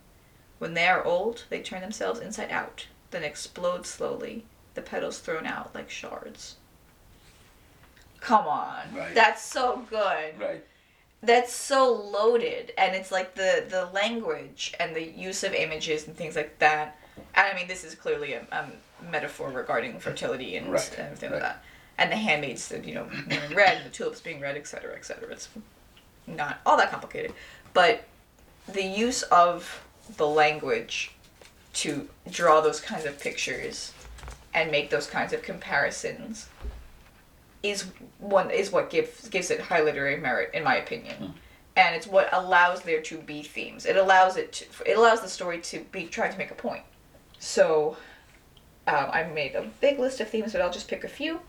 [0.60, 5.46] When they are old, they turn themselves inside out, then explode slowly, the petals thrown
[5.46, 6.56] out like shards.
[8.20, 8.94] Come on.
[8.96, 9.14] Right.
[9.14, 10.40] That's so good.
[10.40, 10.64] Right.
[11.24, 16.16] that's so loaded and it's like the the language and the use of images and
[16.16, 17.00] things like that
[17.34, 18.66] and i mean this is clearly a, a
[19.10, 21.42] metaphor regarding fertility and, Right, and everything right.
[21.42, 21.64] like that
[21.98, 25.22] and the handmaids you know wearing red and the tulips being red etc cetera, etc
[25.22, 25.34] cetera.
[25.34, 25.50] it's
[26.28, 27.34] not all that complicated
[27.74, 28.04] but
[28.74, 29.84] the use of
[30.18, 31.15] the language
[31.76, 33.94] to draw those kinds of pictures
[34.54, 36.48] and make those kinds of comparisons
[37.62, 37.86] is
[38.20, 41.34] one is what gives gives it high literary merit in my opinion.
[41.76, 43.86] And it's what allows there to be themes.
[43.86, 46.84] It allows it to, it allows the story to be trying to make a point.
[47.40, 47.98] So
[48.88, 51.42] um, i made a big list of themes but i'll just pick a few.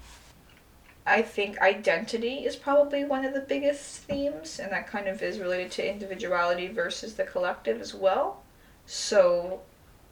[1.07, 5.39] I think identity is probably one of the biggest themes and that kind of is
[5.39, 8.43] related to individuality versus the collective as well.
[8.87, 9.61] So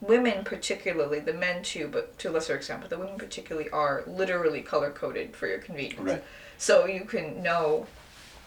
[0.06, 4.02] women particularly the men too but to a lesser extent but the women particularly are
[4.06, 6.00] literally color coded for your convenience.
[6.00, 6.24] Right.
[6.58, 7.86] so you can know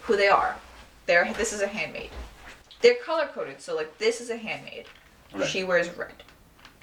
[0.01, 0.55] who they are.
[1.05, 2.09] They're this is a handmaid.
[2.81, 4.85] They're color coded so like this is a handmaid.
[5.33, 5.47] Right.
[5.47, 6.23] she wears red.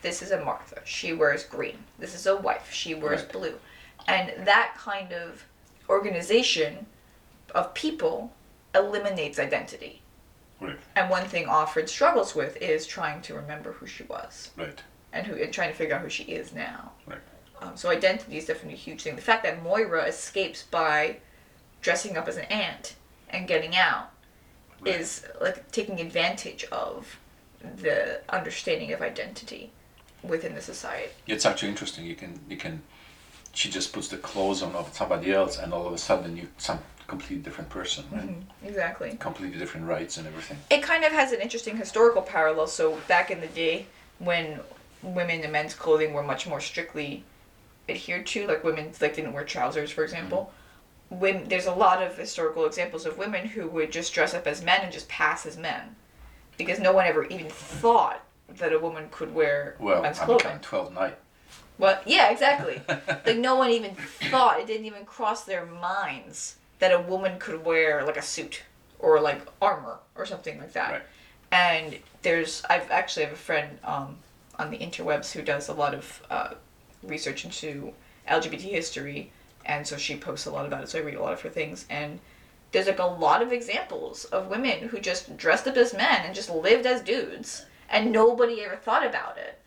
[0.03, 0.81] This is a martha.
[0.85, 1.79] She wears green.
[1.99, 2.71] This is a wife.
[2.73, 3.33] She wears Right.
[3.33, 3.55] blue.
[4.07, 5.45] And that kind of
[5.89, 6.87] organization
[7.55, 8.33] of people
[8.75, 10.03] eliminates identity
[10.65, 10.79] Right.
[10.97, 14.81] and one thing Offred struggles with is trying to remember who she was Right.
[15.13, 16.93] and who and trying to figure out who she is now.
[17.07, 17.19] Right.
[17.61, 19.17] Um, so identity is definitely a huge thing.
[19.17, 21.19] The fact that Moira escapes by
[21.81, 22.95] dressing up as an aunt
[23.31, 24.11] and getting out
[24.81, 24.95] Right.
[24.97, 27.19] is like taking advantage of
[27.77, 29.73] the understanding of identity
[30.23, 31.11] within the society.
[31.27, 32.05] It's actually interesting.
[32.05, 32.83] You can you can.
[33.53, 36.49] She just puts the clothes on of somebody else, and all of a sudden you
[36.59, 38.23] some completely different person, right?
[38.23, 39.17] Mm-hmm, exactly.
[39.19, 40.59] Completely different rights and everything.
[40.71, 42.67] It kind of has an interesting historical parallel.
[42.67, 43.87] So back in the day,
[44.19, 44.61] when
[45.03, 47.25] women and men's clothing were much more strictly
[47.89, 50.51] adhered to, like women like didn't wear trousers, for example.
[51.11, 51.21] Mm-hmm.
[51.21, 54.63] When there's a lot of historical examples of women who would just dress up as
[54.63, 55.95] men and just pass as men,
[56.57, 60.45] because no one ever even thought that a woman could wear Well, men's I'm clothing.
[60.47, 61.19] counting Twelfth Night.
[61.79, 62.81] Well, yeah, exactly.
[62.89, 63.95] like no one even
[64.31, 68.61] thought it didn't even cross their minds that a woman could wear like a suit
[68.99, 70.91] or like armor or something like that.
[70.93, 71.03] Right.
[71.51, 74.19] And there's I've actually have a friend um,
[74.59, 76.51] on the interwebs who does a lot of uh,
[77.03, 77.95] research into
[78.29, 79.33] LGBT history,
[79.65, 80.91] and so she posts a lot about it.
[80.91, 82.21] So I read a lot of her things, and
[82.73, 86.35] there's like a lot of examples of women who just dressed up as men and
[86.35, 89.59] just lived as dudes, and nobody ever thought about it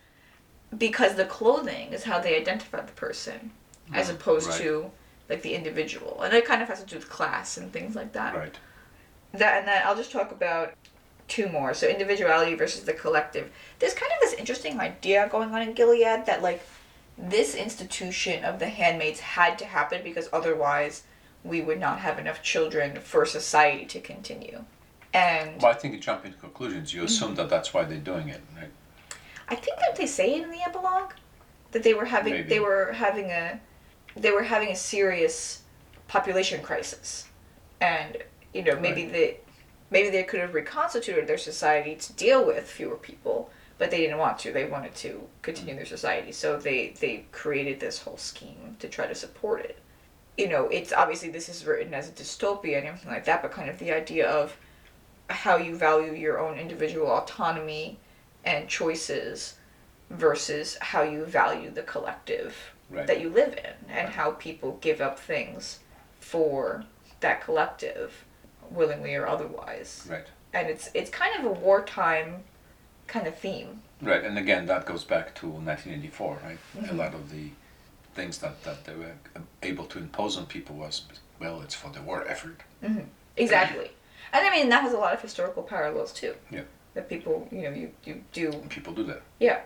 [0.78, 3.50] because the clothing is how they identify the person
[3.92, 4.58] as Mhm, opposed right.
[4.58, 4.92] to
[5.28, 8.12] like the individual and it kind of has to do with class and things like
[8.12, 8.54] that Right.
[9.32, 10.72] that and then i'll just talk about
[11.28, 15.62] two more so individuality versus the collective there's kind of this interesting idea going on
[15.62, 16.62] in gilead that like
[17.18, 21.02] this institution of the handmaids had to happen because otherwise
[21.44, 24.64] we would not have enough children for society to continue
[25.14, 26.92] and Well, I think you jump into conclusions.
[26.92, 28.68] You assume that that's why they're doing it, right?
[29.48, 31.12] I think that they say it in the epilogue
[31.72, 32.48] that they were having Maybe.
[32.50, 33.58] they were having a
[34.16, 35.62] they were having a serious
[36.08, 37.26] population crisis,
[37.80, 38.16] and
[38.52, 39.12] you know maybe Right.
[39.12, 39.40] they
[39.90, 44.18] maybe they could have reconstituted their society to deal with fewer people, but they didn't
[44.18, 44.52] want to.
[44.52, 45.78] They wanted to continue mm.
[45.78, 49.78] their society, so they they created this whole scheme to try to support it.
[50.36, 53.50] You know, it's obviously this is written as a dystopia and everything like that, but
[53.52, 54.56] kind of the idea of
[55.30, 57.98] how you value your own individual autonomy
[58.44, 59.54] and choices
[60.10, 62.54] versus how you value the collective
[62.90, 63.06] Right.
[63.06, 65.80] that you live in and how people give up things
[66.20, 66.84] for
[67.20, 68.24] that collective
[68.70, 70.26] willingly or otherwise Right.
[70.54, 72.44] and it's it's kind of a wartime
[73.06, 74.22] kind of theme Right.
[74.22, 76.58] And again, that goes back to 1984, right?
[76.76, 76.90] Mm-hmm.
[76.94, 77.50] A lot of the
[78.14, 79.14] things that, that they were
[79.64, 81.02] able to impose on people was,
[81.40, 82.60] well, it's for the war effort.
[83.36, 83.90] exactly
[84.32, 86.62] and i mean that has a lot of historical parallels too Yeah.
[86.94, 89.22] that people you know you, you do And people do that.
[89.40, 89.60] Yeah.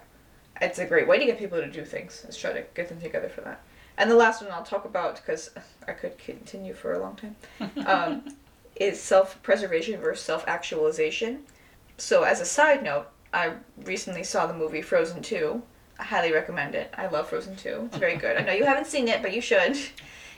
[0.62, 2.22] It's a great way to get people to do things.
[2.24, 3.60] Let's try to get them together for that.
[3.98, 5.50] And the last one I'll talk about, because
[5.86, 7.36] I could continue for a long time,
[7.86, 8.36] um,
[8.76, 11.40] is self preservation versus self actualization.
[11.98, 13.54] So, as a side note, I
[13.84, 15.60] recently saw the movie Frozen 2.
[15.98, 16.94] I highly recommend it.
[16.96, 17.82] I love Frozen 2.
[17.86, 18.36] It's very good.
[18.36, 19.76] I know you haven't seen it, but you should.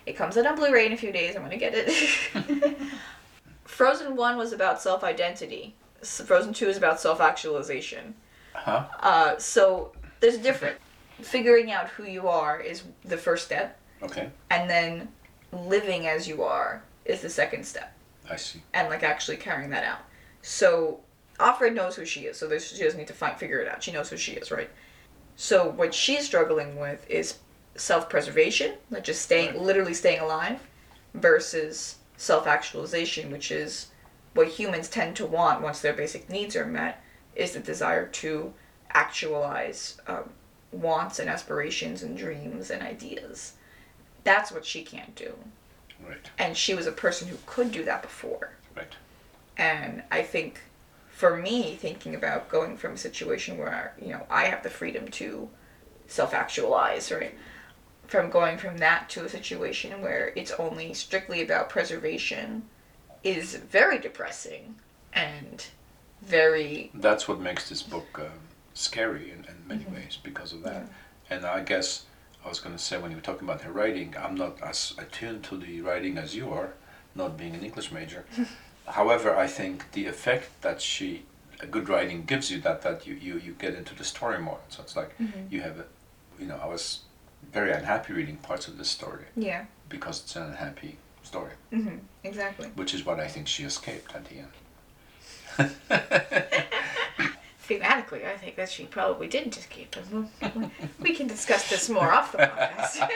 [0.07, 1.37] It comes out on Blu ray in a few days.
[1.37, 2.77] I'm going to get it.
[3.65, 8.15] Frozen 1 was about self identity, Frozen 2 is about self actualization.
[8.53, 8.87] Huh?
[9.01, 9.93] Uh, so
[10.25, 10.79] there's a difference.
[11.21, 14.31] Figuring out who you are is the first step, Okay.
[14.51, 15.09] and then
[15.53, 17.95] living as you are is the second step,
[18.29, 18.63] I see.
[18.73, 20.01] and like actually carrying that out.
[20.43, 21.01] So
[21.39, 23.83] Offred knows who she is, so she doesn't need to find figure it out.
[23.83, 24.71] She knows who she is, right?
[25.37, 27.39] So what she's struggling with is
[27.77, 29.61] self-preservation, like just staying, Right.
[29.63, 30.59] literally staying alive,
[31.15, 33.89] versus self-actualization, which is
[34.35, 37.03] what humans tend to want once their basic needs are met
[37.37, 38.53] is the desire to
[38.95, 40.31] actualize um,
[40.73, 43.55] wants and aspirations and dreams and ideas.
[44.23, 45.35] That's what she can't do.
[46.07, 46.31] Right.
[46.39, 48.51] And she was a person who could do that before.
[48.77, 48.93] Right.
[49.57, 50.61] And I think
[51.11, 55.09] for me, thinking about going from a situation where, you know, I have the freedom
[55.13, 55.49] to
[56.07, 57.35] self actualize, right?
[58.07, 62.65] From going from that to a situation where it's only strictly about preservation
[63.23, 64.75] is very depressing
[65.13, 65.65] and
[66.21, 66.91] very.
[66.95, 68.31] That's what makes this book um,
[68.75, 69.95] scary in, in many Mm-hmm.
[69.95, 70.89] ways because of that.
[71.31, 72.05] And I guess
[72.45, 74.93] I was going to say when you were talking about her writing, I'm not as
[74.99, 76.75] attuned to the writing as you are,
[77.15, 78.25] not being an English major.
[78.87, 81.23] However, I think the effect that she,
[81.61, 84.59] a good writing gives you that that you, you, you get into the story more.
[84.69, 85.47] So it's like Mm-hmm.
[85.55, 85.85] you have, a,
[86.39, 87.01] you know, I was
[87.53, 89.65] very unhappy reading parts of this story Yeah.
[89.89, 92.69] because it's an unhappy story, hmm Exactly.
[92.75, 94.53] which is what I think she escaped at the end.
[97.69, 99.97] Thematically, I think that she probably didn't escape.
[100.11, 100.31] them.
[101.01, 103.09] We can discuss this more off the podcast.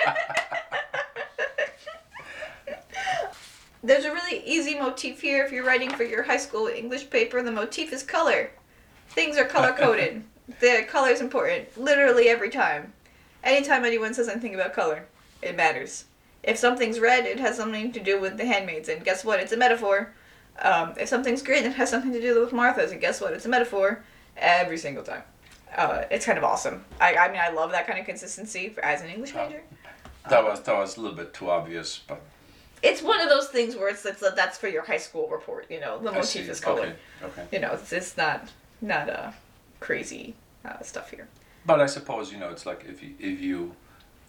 [3.82, 7.42] There's a really easy motif here if you're writing for your high school English paper.
[7.42, 8.50] The motif is color.
[9.10, 10.24] Things are color coded.
[10.60, 11.76] the color is important.
[11.76, 12.92] Literally every time.
[13.44, 15.06] Anytime anyone says anything about color,
[15.42, 16.06] it matters.
[16.42, 19.40] If something's red, it has something to do with the handmaids, and guess what?
[19.40, 20.12] It's a metaphor.
[20.60, 23.32] Um, if something's green, it has something to do with Martha's, and guess what?
[23.32, 24.02] It's a metaphor.
[24.38, 25.22] Every single time.
[25.76, 26.84] Uh, it's kind of awesome.
[27.00, 29.62] I, I mean, I love that kind of consistency for, as an English major.
[30.30, 32.20] That was that was a little bit too obvious, but
[32.82, 35.66] It's one of those things where it's, it's that's for your high school report.
[35.70, 36.80] You know, the I motif is color.
[36.80, 37.44] Okay, okay.
[37.52, 39.30] You know, it's, it's not not uh,
[39.80, 40.34] crazy
[40.64, 41.28] uh, stuff here.
[41.66, 43.74] But I suppose you know it's like if you if you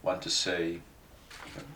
[0.04, 0.80] want to say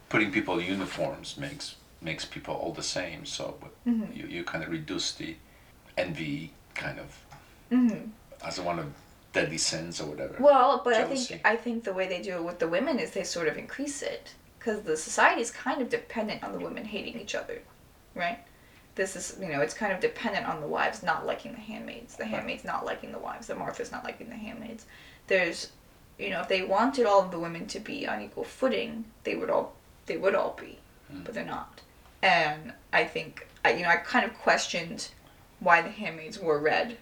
[0.10, 3.26] putting people in uniforms makes makes people all the same.
[3.26, 3.56] So
[3.88, 4.18] Mm-hmm.
[4.18, 5.36] you you kind of reduce the
[5.98, 7.20] envy kind of
[7.72, 8.10] Mm-hmm.
[8.46, 8.94] As one of
[9.32, 10.36] deadly sins or whatever.
[10.40, 13.12] Well, but I think I think the way they do it with the women is
[13.12, 16.86] they sort of increase it because the society is kind of dependent on the women
[16.86, 17.62] hating each other,
[18.16, 18.40] right?
[18.96, 22.16] This is you know it's kind of dependent on the wives not liking the handmaids,
[22.16, 24.86] the handmaids not liking the wives, the Martha's not liking the handmaids.
[25.28, 25.72] There's,
[26.20, 29.36] you know, if they wanted all of the women to be on equal footing, they
[29.36, 29.74] would all
[30.06, 30.78] they would all be,
[31.12, 31.24] Mm.
[31.26, 31.82] but they're not.
[32.22, 35.10] And I think I you know I kind of questioned
[35.60, 36.98] why the handmaids wore red,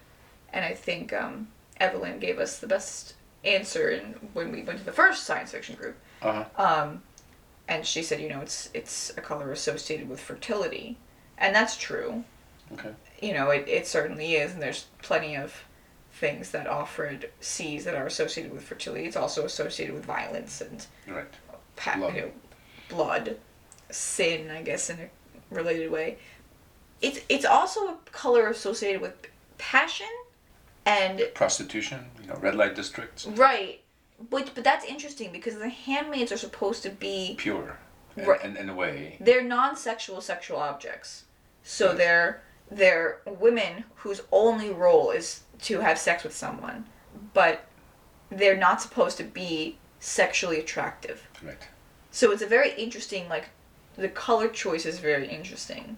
[0.52, 1.48] and I think um,
[1.78, 5.74] Evelyn gave us the best answer in, when we went to the first science fiction
[5.74, 5.96] group.
[6.22, 6.44] Uh-huh.
[6.56, 7.02] Um,
[7.68, 10.96] and she said, you know, it's it's a color associated with fertility,
[11.38, 12.24] and that's true.
[12.72, 12.90] Okay.
[13.20, 15.64] You know, it, it certainly is, and there's plenty of
[16.12, 19.06] things that Offred sees that are associated with fertility.
[19.06, 21.24] It's also associated with violence and Right.
[21.76, 22.14] pa- Blood.
[22.14, 22.30] you know,
[22.88, 23.36] blood,
[23.90, 25.08] sin, I guess, in a
[25.54, 26.18] related way.
[27.00, 29.14] It's it's also a color associated with
[29.58, 30.06] passion
[30.86, 32.06] and Prostitution.
[32.20, 33.26] You know, red light districts.
[33.26, 33.80] Right.
[34.30, 37.78] But but that's interesting because the handmaids are supposed to be Pure.
[38.16, 38.44] In, Right.
[38.44, 39.16] in, in a way.
[39.20, 41.24] they're non-sexual sexual objects.
[41.62, 41.96] So Right.
[41.98, 46.86] they're they're women whose only role is to have sex with someone,
[47.34, 47.64] but
[48.30, 51.28] they're not supposed to be sexually attractive.
[51.42, 51.58] Right.
[52.10, 53.50] So it's a very interesting like
[53.96, 55.96] the color choice is very interesting.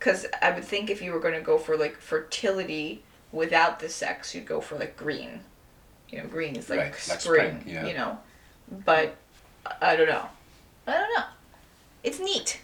[0.00, 3.02] Cuz I would think if you were going to go for like fertility
[3.32, 5.40] without the sex, you'd go for like green.
[6.08, 7.18] You know, green is like, Right, spring,
[7.60, 7.86] spring, yeah.
[7.86, 8.18] you know.
[8.84, 9.16] But
[9.80, 10.26] I- don't know.
[10.86, 11.24] I don't know.
[12.02, 12.60] It's neat.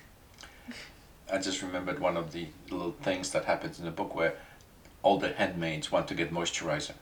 [1.32, 4.34] I just remembered one of the little things that happens in the book where
[5.02, 6.92] all the handmaids want to get moisturizer.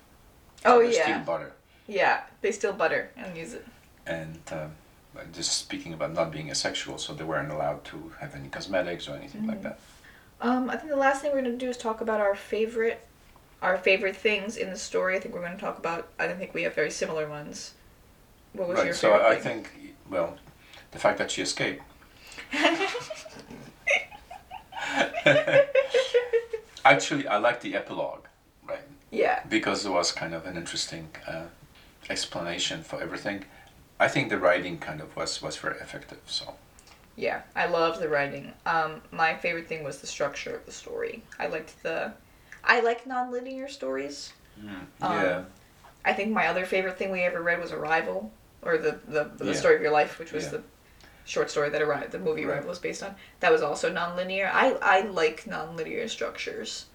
[0.64, 1.22] Oh They steal yeah.
[1.24, 1.52] butter.
[1.86, 3.66] Yeah, they steal butter and use it.
[4.06, 4.70] and um,
[5.32, 9.14] just speaking about not being asexual, so they weren't allowed to have any cosmetics or
[9.16, 9.78] anything like that.
[10.40, 13.04] Um, I think the last thing we're gonna do is talk about our favorite,
[13.62, 15.16] our favorite things in the story.
[15.16, 16.08] I think we're gonna talk about.
[16.18, 17.74] I don't think we have very similar ones.
[18.52, 18.94] What was your Right.
[18.94, 19.64] So favorite I thing?
[19.64, 20.36] think, well,
[20.90, 21.82] the fact that she escaped.
[26.84, 28.24] Actually, I like the epilogue,
[28.68, 28.80] right?
[29.10, 29.42] yeah.
[29.48, 31.44] Because it was kind of an interesting uh,
[32.10, 33.44] explanation for everything.
[34.00, 36.18] I think the writing kind of was was very effective.
[36.26, 36.54] So
[37.16, 38.52] Yeah, I loved the writing.
[38.66, 41.22] Um, my favorite thing was the structure of the story.
[41.38, 42.12] I liked the,
[42.64, 44.32] I like non-linear stories.
[44.64, 45.42] Um, yeah,
[46.04, 48.30] I think my other favorite thing we ever read was Arrival,
[48.62, 49.52] or the the, the Yeah.
[49.52, 50.50] story of your life, which was Yeah.
[50.50, 50.62] the
[51.24, 52.44] short story that Arrival, the movie.
[52.44, 53.16] Arrival was based on.
[53.40, 54.50] That was also non-linear.
[54.52, 56.86] I I like non-linear structures.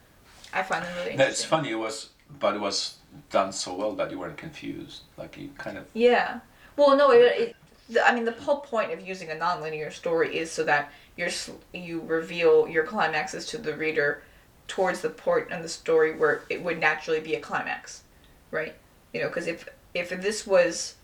[0.54, 1.72] I find them really it's funny.
[1.72, 2.10] It was,
[2.40, 2.96] but it was
[3.30, 5.02] done so well that you weren't confused.
[5.18, 6.40] Like you kind of Yeah.
[6.76, 7.56] Well, no, it, it
[7.90, 11.30] the, I mean the whole point of using a non-linear story is so that you're
[11.74, 14.22] you reveal your climaxes to the reader
[14.68, 18.04] towards the point in the story where it would naturally be a climax,
[18.52, 18.76] right?
[19.14, 20.96] You know, because if if this was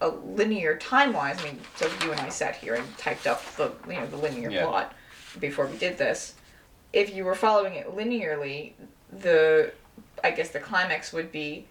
[0.00, 3.42] a linear time wise, I mean, so you and I sat here and typed up
[3.56, 4.64] the you know the linear Yeah.
[4.66, 4.94] plot
[5.40, 6.34] before we did this.
[6.92, 8.72] If you were following it linearly,
[9.10, 9.72] the
[10.22, 11.66] I guess the climax would be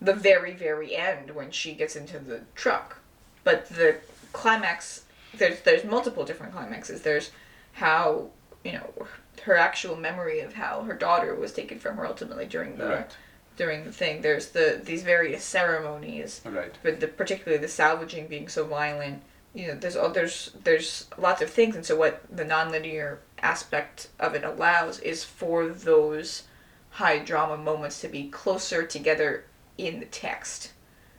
[0.00, 2.98] the very very end when she gets into the truck.
[3.42, 3.96] But the
[4.32, 5.02] climax
[5.36, 7.02] there's there's multiple different climaxes.
[7.02, 7.30] There's
[7.72, 8.30] how
[8.64, 9.06] you know
[9.40, 13.16] her actual memory of how her daughter was taken from her ultimately during the Right.
[13.56, 14.22] during the thing.
[14.22, 16.74] There's the these various ceremonies, Right.
[16.82, 19.22] but the particularly the salvaging being so violent.
[19.52, 24.08] You know, there's oh, there's there's lots of things, and so what the nonlinear aspect
[24.18, 26.44] of it allows is for those
[26.90, 29.44] high drama moments to be closer together
[29.76, 30.70] in the text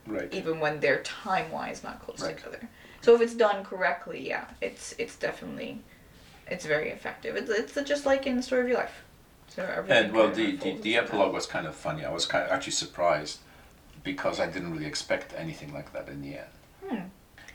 [0.07, 0.33] Right.
[0.33, 2.37] even when they're time wise not close Right.
[2.37, 2.69] together.
[3.01, 5.83] So if it's done correctly, yeah, it's it's definitely
[6.47, 7.35] it's very effective.
[7.35, 9.03] It's, it's just like in the story of your life.
[9.47, 12.03] So And well, the, the, the epilogue was kind of funny.
[12.03, 13.39] I was kind of actually surprised
[14.03, 16.47] because I didn't really expect anything like that in the end.
[16.87, 17.07] Hmm.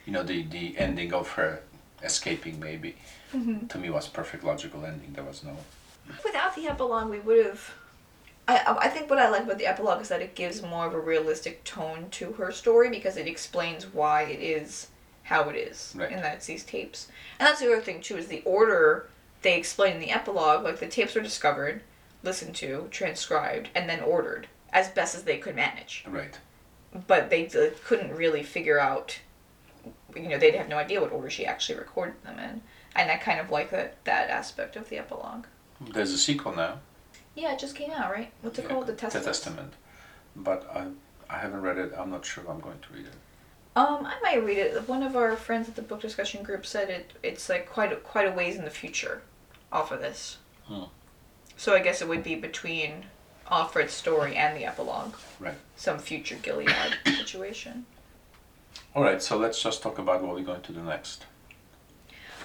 [0.05, 1.61] You know, the, the ending of her
[2.03, 2.95] escaping maybe
[3.33, 3.69] Mhm.
[3.69, 5.13] to me was perfect logical ending.
[5.13, 5.55] There was no.
[6.25, 7.73] Without the epilogue, we would have.
[8.47, 10.93] I I think what I like about the epilogue is that it gives more of
[10.93, 14.87] a realistic tone to her story because it explains why it is
[15.31, 16.11] how it is, Right.
[16.11, 17.07] and that it's these tapes.
[17.39, 19.07] And that's the other thing too is the order
[19.41, 20.63] they explain in the epilogue.
[20.63, 21.81] Like the tapes were discovered,
[22.21, 26.03] listened to, transcribed, and then ordered as best as they could manage.
[26.07, 26.37] right.
[27.07, 29.19] But they uh, couldn't really figure out.
[30.15, 32.61] You know, they'd have no idea what order she actually recorded them in,
[32.97, 35.45] and I kind of like that that aspect of the epilogue.
[35.79, 36.79] There's a sequel now.
[37.33, 38.29] Yeah, it just came out, right?
[38.41, 38.87] What's it Yeah, called?
[38.87, 39.23] The Testament.
[39.25, 39.73] The Testament.
[40.35, 40.87] But I,
[41.33, 41.93] I haven't read it.
[41.97, 43.13] I'm not sure I'm going to read it.
[43.75, 44.87] Um, I might read it.
[44.87, 47.13] One of our friends at the book discussion group said it.
[47.23, 49.21] It's like quite a, quite a ways in the future,
[49.71, 50.37] off of this.
[50.65, 50.83] Hmm.
[51.55, 53.05] So I guess it would be between
[53.47, 55.15] Offred's story and the epilogue.
[55.39, 55.55] Right.
[55.75, 56.73] Some future Gilead
[57.05, 57.85] situation.
[58.93, 61.25] All right, so let's just talk about what we're going to do next.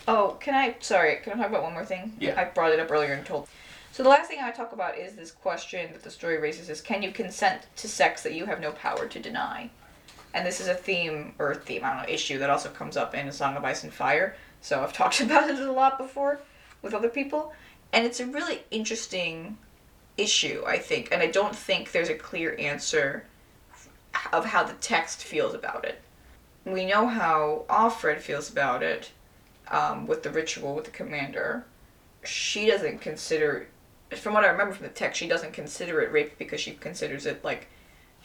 [0.06, 0.76] Oh, can I?
[0.80, 2.16] Sorry, can I talk about one more thing?
[2.20, 2.40] Yeah.
[2.40, 3.48] I brought it up earlier and told.
[3.90, 6.38] So the last thing I want to talk about is this question that the story
[6.38, 9.70] raises: is can you consent to sex that you have no power to deny?
[10.36, 13.14] And this is a theme or theme, I don't know, issue that also comes up
[13.14, 14.36] in A Song of Ice and Fire.
[14.60, 16.40] So I've talked about it a lot before
[16.82, 17.54] with other people,
[17.90, 19.56] and it's a really interesting
[20.18, 21.08] issue, I think.
[21.10, 23.24] And I don't think there's a clear answer
[24.30, 26.02] of how the text feels about it.
[26.66, 29.12] We know how Offred feels about it
[29.70, 31.64] um, with the ritual with the commander.
[32.24, 33.68] She doesn't consider,
[34.14, 37.24] from what I remember from the text, she doesn't consider it rape because she considers
[37.24, 37.68] it like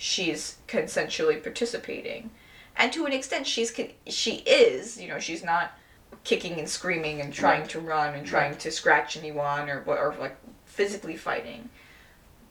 [0.05, 2.31] she's consensually participating,
[2.75, 3.71] and to an extent, she's
[4.07, 4.99] she is.
[4.99, 5.77] You know, she's not
[6.23, 7.69] kicking and screaming and trying Right.
[7.69, 8.59] to run and trying Right.
[8.61, 10.35] to scratch anyone or or like
[10.65, 11.69] physically fighting,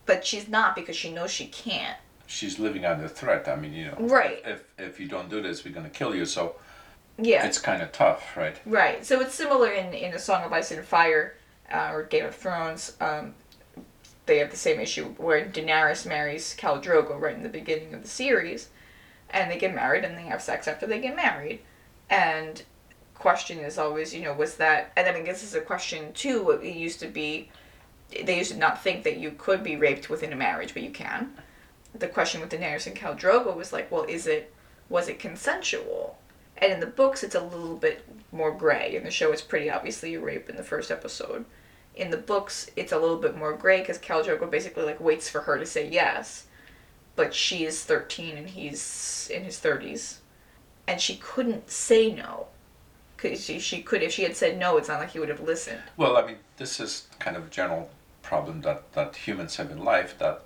[0.06, 1.98] but she's not because she knows she can't.
[2.28, 3.48] She's living under threat.
[3.48, 4.40] I mean, you know, Right.
[4.44, 6.24] if if you don't do this, we're gonna kill you.
[6.26, 6.54] So
[7.18, 7.44] Yeah.
[7.44, 8.56] it's kind of tough, right?
[8.64, 9.04] Right.
[9.04, 11.34] So it's similar in in A Song of Ice and Fire
[11.72, 12.96] uh, or Game of Thrones.
[13.00, 13.34] Um,
[14.26, 18.02] they have the same issue where Daenerys marries Khal Drogo right in the beginning of
[18.02, 18.68] the series,
[19.30, 21.60] and they get married and they have sex after they get married,
[22.08, 22.62] and
[23.14, 26.50] question is always you know was that and I mean this is a question too.
[26.50, 27.50] It used to be
[28.24, 30.90] they used to not think that you could be raped within a marriage, but you
[30.90, 31.32] can.
[31.94, 34.52] The question with Daenerys and Khal Drogo was like, well, is it
[34.88, 36.18] was it consensual?
[36.56, 38.94] And in the books, it's a little bit more gray.
[38.94, 41.44] In the show, it's pretty obviously a rape in the first episode.
[41.96, 45.28] In the books, it's a little bit more gray because Khal Drogo basically like waits
[45.28, 46.46] for her to say yes,
[47.16, 50.20] but she is thirteen and he's in his thirties,
[50.86, 52.46] and she couldn't say no.
[53.18, 55.40] Cause she she could if she had said no, it's not like he would have
[55.40, 55.82] listened.
[55.96, 57.90] Well, I mean, this is kind of a general
[58.22, 60.42] problem that, that humans have in life that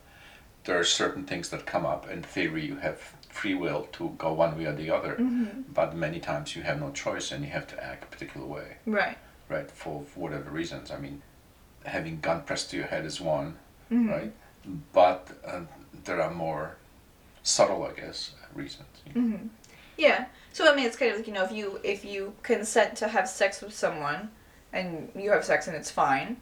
[0.65, 2.11] there are certain things that come up.
[2.11, 2.99] In theory, you have
[3.29, 5.62] free will to go one way or the other, mm-hmm.
[5.73, 8.77] but many times you have no choice and you have to act a particular way,
[8.87, 9.19] Right.
[9.49, 9.71] right?
[9.71, 10.91] For, for whatever reasons.
[10.91, 11.21] I mean,
[11.85, 13.56] having gun pressed to your head is one,
[13.90, 14.11] Mhm.
[14.11, 14.32] right?
[14.93, 15.62] But uh,
[16.05, 16.77] there are more
[17.43, 18.89] subtle, I guess, reasons.
[19.12, 19.36] hmm
[19.97, 20.27] Yeah.
[20.52, 23.09] So I mean, it's kind of like you know, if you if you consent to
[23.09, 24.31] have sex with someone,
[24.73, 26.36] and you have sex and it's fine,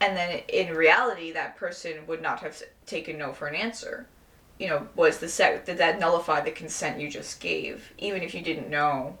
[0.00, 4.06] and then in reality that person would not have taken no for an answer.
[4.58, 8.34] You know, was the sex did that nullify the consent you just gave, even if
[8.34, 9.18] you didn't know?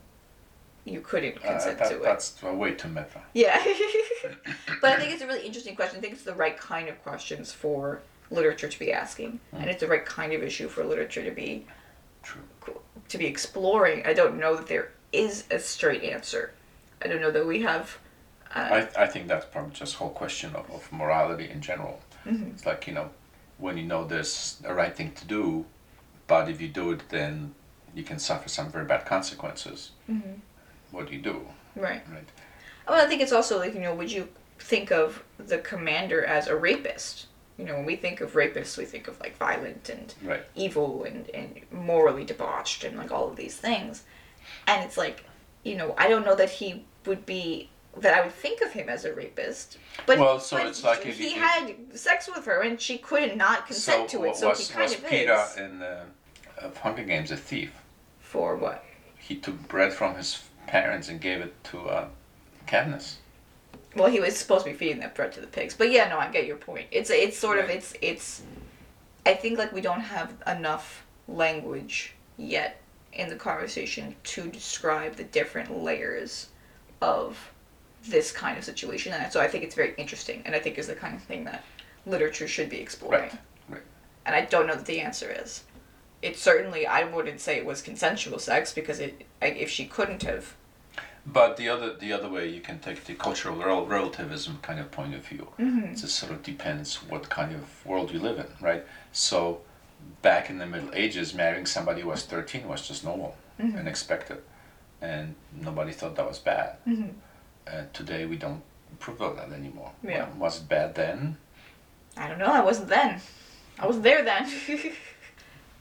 [0.84, 2.02] You couldn't Uh, consent that, to it.
[2.02, 3.20] that's a way too meta.
[3.34, 3.62] Yeah.
[4.80, 5.98] but I think it's a really interesting question.
[5.98, 8.00] I think it's the right kind of questions for
[8.30, 11.66] literature to be asking, and it's the right kind of issue for literature to be
[12.22, 12.42] True.
[13.08, 14.04] to be exploring.
[14.06, 16.52] I don't know that there is a straight answer.
[17.02, 17.98] I don't know that we have.
[18.54, 22.00] Uh, I, I think that's probably just whole question of, of morality in general.
[22.24, 23.10] It's like you know,
[23.58, 25.64] when you know there's a right thing to do,
[26.26, 27.54] but if you do it, then
[27.94, 29.90] you can suffer some very bad consequences.
[30.92, 32.02] What do you do, Right.
[32.12, 32.28] right?
[32.88, 34.28] Well, I think it's also like you know, would you
[34.58, 37.26] think of the commander as a rapist?
[37.58, 40.42] You know, when we think of rapists, we think of like violent and Right.
[40.54, 44.04] evil and, and morally debauched and like all of these things.
[44.66, 45.24] And it's like,
[45.64, 48.88] you know, I don't know that he would be that I would think of him
[48.88, 49.76] as a rapist.
[50.06, 52.96] But Well, so but it's like if he you- had sex with her and she
[52.98, 55.56] couldn't not consent to it, so was, he kind was of Peeta is.
[55.58, 56.04] in uh,
[56.58, 57.70] of Hunger Games a thief?
[58.20, 58.82] For what?
[59.18, 62.08] He took bread from his parents and gave it to uh,
[62.66, 63.16] Katniss.
[63.94, 66.18] Well, he was supposed to be feeding that bread to the pigs, but yeah, no,
[66.18, 66.86] I get your point.
[66.90, 68.42] It's it's sort of it's it's.
[69.26, 72.80] I think like we don't have enough language yet
[73.12, 76.48] in the conversation to describe the different layers
[77.02, 77.52] of
[78.04, 80.86] this kind of situation, and so I think it's very interesting, and I think is
[80.86, 81.62] the kind of thing that
[82.06, 83.22] literature should be exploring.
[83.22, 83.82] Right, right.
[84.24, 85.64] And I don't know that the answer is.
[86.22, 90.22] It certainly I wouldn't say it was consensual sex because it I, if she couldn't
[90.22, 90.54] have.
[91.26, 94.90] But the other the other way you can take the cultural rel- relativism kind of
[94.90, 95.48] point of view.
[95.58, 95.84] Mm-hmm.
[95.92, 98.84] It just sort of depends what kind of world you live in, right?
[99.12, 99.60] So
[100.22, 103.76] back in the Middle Ages, marrying somebody who was 13 was just normal Mm-hmm.
[103.78, 104.38] and expected,
[105.02, 106.76] and nobody thought that was bad.
[106.88, 107.10] Mm-hmm.
[107.68, 108.62] Uh, today we don't
[108.94, 109.92] approve of that anymore.
[110.02, 110.26] Yeah.
[110.30, 111.36] Wa- Was it bad then?
[112.16, 112.46] I don't know.
[112.46, 113.20] I wasn't then.
[113.78, 114.50] I wasn't there then.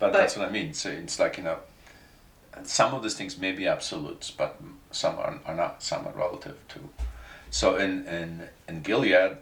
[0.02, 0.74] But, But- that's what I mean.
[0.74, 1.60] So it's like you know,
[2.64, 4.60] some of these things may be absolutes, but
[4.90, 5.84] some are, are not.
[5.84, 6.90] Some are relative too.
[7.52, 9.38] So in in in Gilead,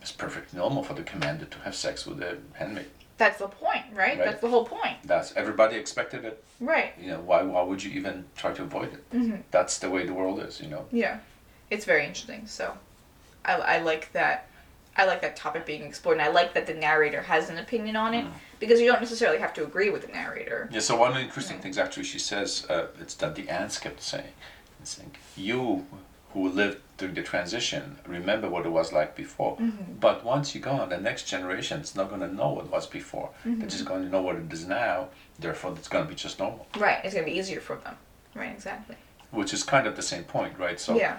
[0.00, 2.86] it's perfectly normal for the commander to have sex with a handmaid.
[3.18, 4.18] That's the point, right?
[4.18, 4.24] Right.
[4.24, 4.96] That's the whole point.
[5.04, 6.42] That's everybody expected it.
[6.60, 6.94] Right.
[6.98, 7.42] You know why?
[7.42, 9.10] Why would you even try to avoid it?
[9.10, 9.42] Mm-hmm.
[9.50, 10.62] That's the way the world is.
[10.62, 10.86] You know.
[10.92, 11.18] Yeah.
[11.68, 12.46] It's very interesting.
[12.46, 12.72] So,
[13.44, 14.48] I, I like that.
[14.96, 17.96] I like that topic being explored, and I like that the narrator has an opinion
[17.96, 18.24] on it
[18.64, 20.68] because you don't necessarily have to agree with the narrator.
[20.72, 20.80] Yeah.
[20.80, 24.00] So one of the interesting things actually she says uh, it's that the aunts kept
[24.02, 24.34] saying,
[24.80, 25.86] it's saying you
[26.32, 29.56] who lived during the transition remember what it was like before.
[29.56, 29.94] Mm-hmm.
[30.00, 33.30] But once you're gone, the next generation is not going to know what was before.
[33.46, 33.60] Mm-hmm.
[33.60, 35.08] They're just going to know what it is now.
[35.38, 37.00] Therefore, it's going to be just normal, Right.
[37.04, 37.96] It's gonna be easier for them.
[38.34, 38.52] Right.
[38.52, 38.96] Exactly.
[39.30, 40.78] which is kind of the same point, right?
[40.80, 41.18] So yeah.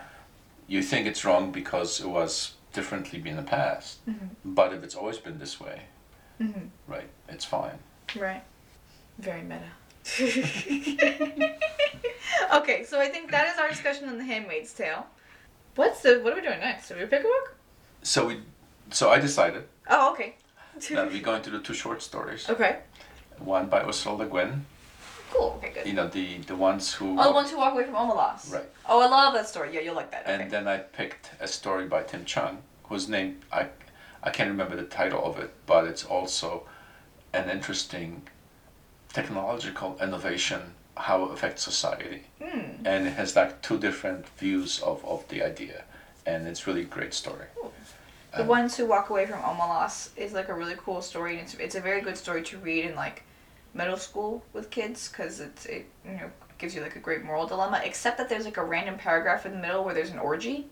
[0.68, 4.06] you think it's wrong because it was differently in the past.
[4.06, 4.54] Mm-hmm.
[4.54, 5.84] But if it's always been this way,
[6.42, 6.68] Mm-hmm.
[6.92, 7.78] right, it's fine.
[8.16, 8.44] Right.
[9.20, 9.70] Very meta.
[12.54, 15.06] okay, so I think that is our discussion on The Handmaid's Tale.
[15.76, 16.88] What's the what are we doing next?
[16.90, 17.56] Did we pick a book?
[18.04, 18.40] So we,
[18.92, 20.36] so I decided Oh, okay.
[20.92, 22.50] that we're going to do two short stories.
[22.50, 22.80] okay.
[23.40, 24.66] One by Ursula Le Guin,
[25.32, 25.56] Cool.
[25.58, 25.86] Okay, good.
[25.88, 28.54] you know the the ones who Oh, the ones who walk away from Omelas.
[28.54, 28.70] Right.
[28.88, 29.74] Oh, I love that story.
[29.74, 30.24] Yeah, you'll like that.
[30.24, 30.42] Okay.
[30.44, 33.68] and then I picked a story by Tim Chiang whose name I
[34.26, 36.64] I can't remember the title of it but it's also
[37.34, 38.24] an interesting
[39.14, 40.62] technological innovation
[40.98, 42.86] how it affects society Hmm.
[42.86, 45.84] and it has like two different views of, of the idea
[46.26, 47.48] and it's really a great story
[48.36, 51.42] The Um, ones who walk away from Omelas is like a really cool story, and
[51.46, 53.24] it's it's a very good story to read in like
[53.74, 56.30] middle school with kids because it's it you know
[56.60, 57.78] gives you like a great moral dilemma.
[57.84, 60.68] Except that there's like a random paragraph in the middle where there's an orgy,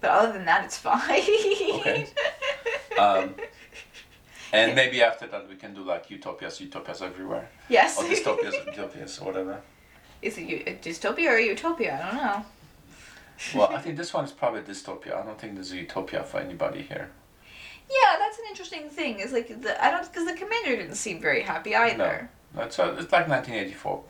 [0.00, 1.20] but other than that, it's fine.
[1.80, 2.08] Okay.
[2.98, 3.34] Um,
[4.52, 7.98] and maybe after that we can do like utopias utopias everywhere yes.
[7.98, 9.60] or dystopias utopias or whatever
[10.22, 12.00] Is it a dystopia or a utopia?
[12.02, 12.44] I don't know.
[13.54, 15.16] Well, I think this one is probably dystopia.
[15.20, 17.10] I don't think there's a utopia for anybody here.
[17.88, 19.20] Yeah, that's an interesting thing.
[19.20, 22.30] Is like the I don't because the commander didn't seem very happy either.
[22.54, 24.02] No, it's, uh, it's like 1984.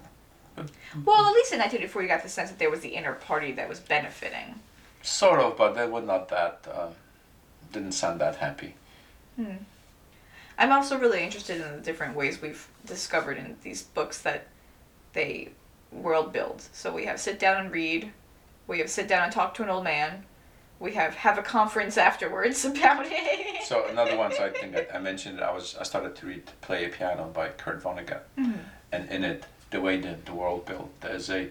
[1.05, 3.53] Well, at least in 1984, you got the sense that there was the inner party
[3.53, 4.59] that was benefiting.
[5.03, 6.67] Sort of, but they were not that.
[6.73, 6.89] Uh,
[7.73, 8.75] didn't sound that happy.
[9.37, 9.57] Hmm.
[10.59, 14.47] I'm also really interested in the different ways we've discovered in these books that
[15.13, 15.51] they
[15.93, 16.63] world build.
[16.73, 18.11] So we have sit down and read,
[18.67, 20.25] we have sit down and talk to an old man,
[20.79, 23.65] we have have a conference afterwards about it.
[23.65, 24.33] So another one.
[24.33, 25.41] So I think I, I mentioned.
[25.41, 28.59] I was I started to read "Player Piano" by Kurt Vonnegut, mm-hmm.
[28.93, 31.49] and in it, the way the, the world built, there's a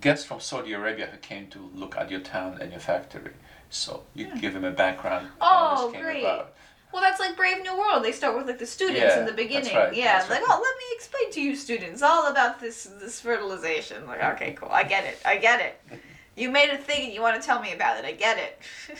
[0.00, 3.32] guest from Saudi Arabia who came to look at your town and your factory.
[3.74, 5.26] So you give him a background.
[5.40, 6.20] Oh, how this came great.
[6.20, 6.54] About.
[6.92, 8.04] Well, that's like Brave New World.
[8.04, 9.74] They start with like the students Yeah, in the that's beginning.
[9.74, 10.42] right, Yeah, like right.
[10.48, 14.06] oh, let me explain to you students all about this this fertilization.
[14.06, 16.00] Like okay, cool, I get it, I get it.
[16.36, 18.04] You made a thing and you want to tell me about it.
[18.04, 18.60] I get it.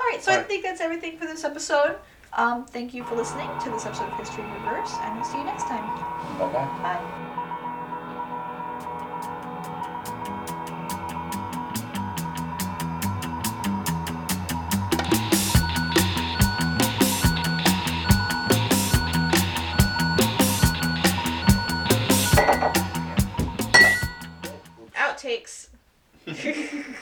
[0.00, 1.96] all right, so I think that's everything for this episode.
[2.32, 5.38] Um, thank you for listening to this episode of History in Reverse, and we'll see
[5.38, 5.84] you next time.
[6.38, 6.82] Bye-bye.
[6.82, 7.30] bye.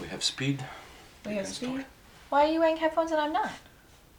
[0.00, 0.64] We have speed.
[1.26, 1.66] We have speed.
[1.68, 1.84] start.
[2.28, 3.50] Why are you wearing headphones and I'm not?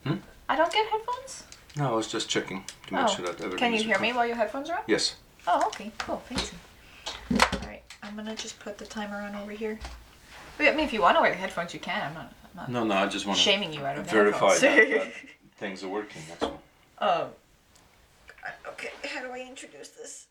[0.06, 0.16] Hmm?
[0.48, 1.44] I don't get headphones.
[1.76, 4.14] No, I was just checking to make Oh, sure that everything Can you hear me
[4.14, 4.84] while your headphones are on?
[4.88, 5.16] Yes.
[5.48, 6.56] Oh, okay, cool, fancy.
[7.32, 9.80] All right, I'm gonna just put the timer on over here.
[10.60, 12.02] I mean, if you want to wear the headphones, you can.
[12.08, 12.34] I'm not.
[12.44, 15.12] I'm not No, no, I just want to shaming you out of verify that, that
[15.58, 16.22] things are working.
[16.30, 16.62] That's all.
[17.00, 17.28] Um.
[18.70, 20.28] Okay, how do I introduce this?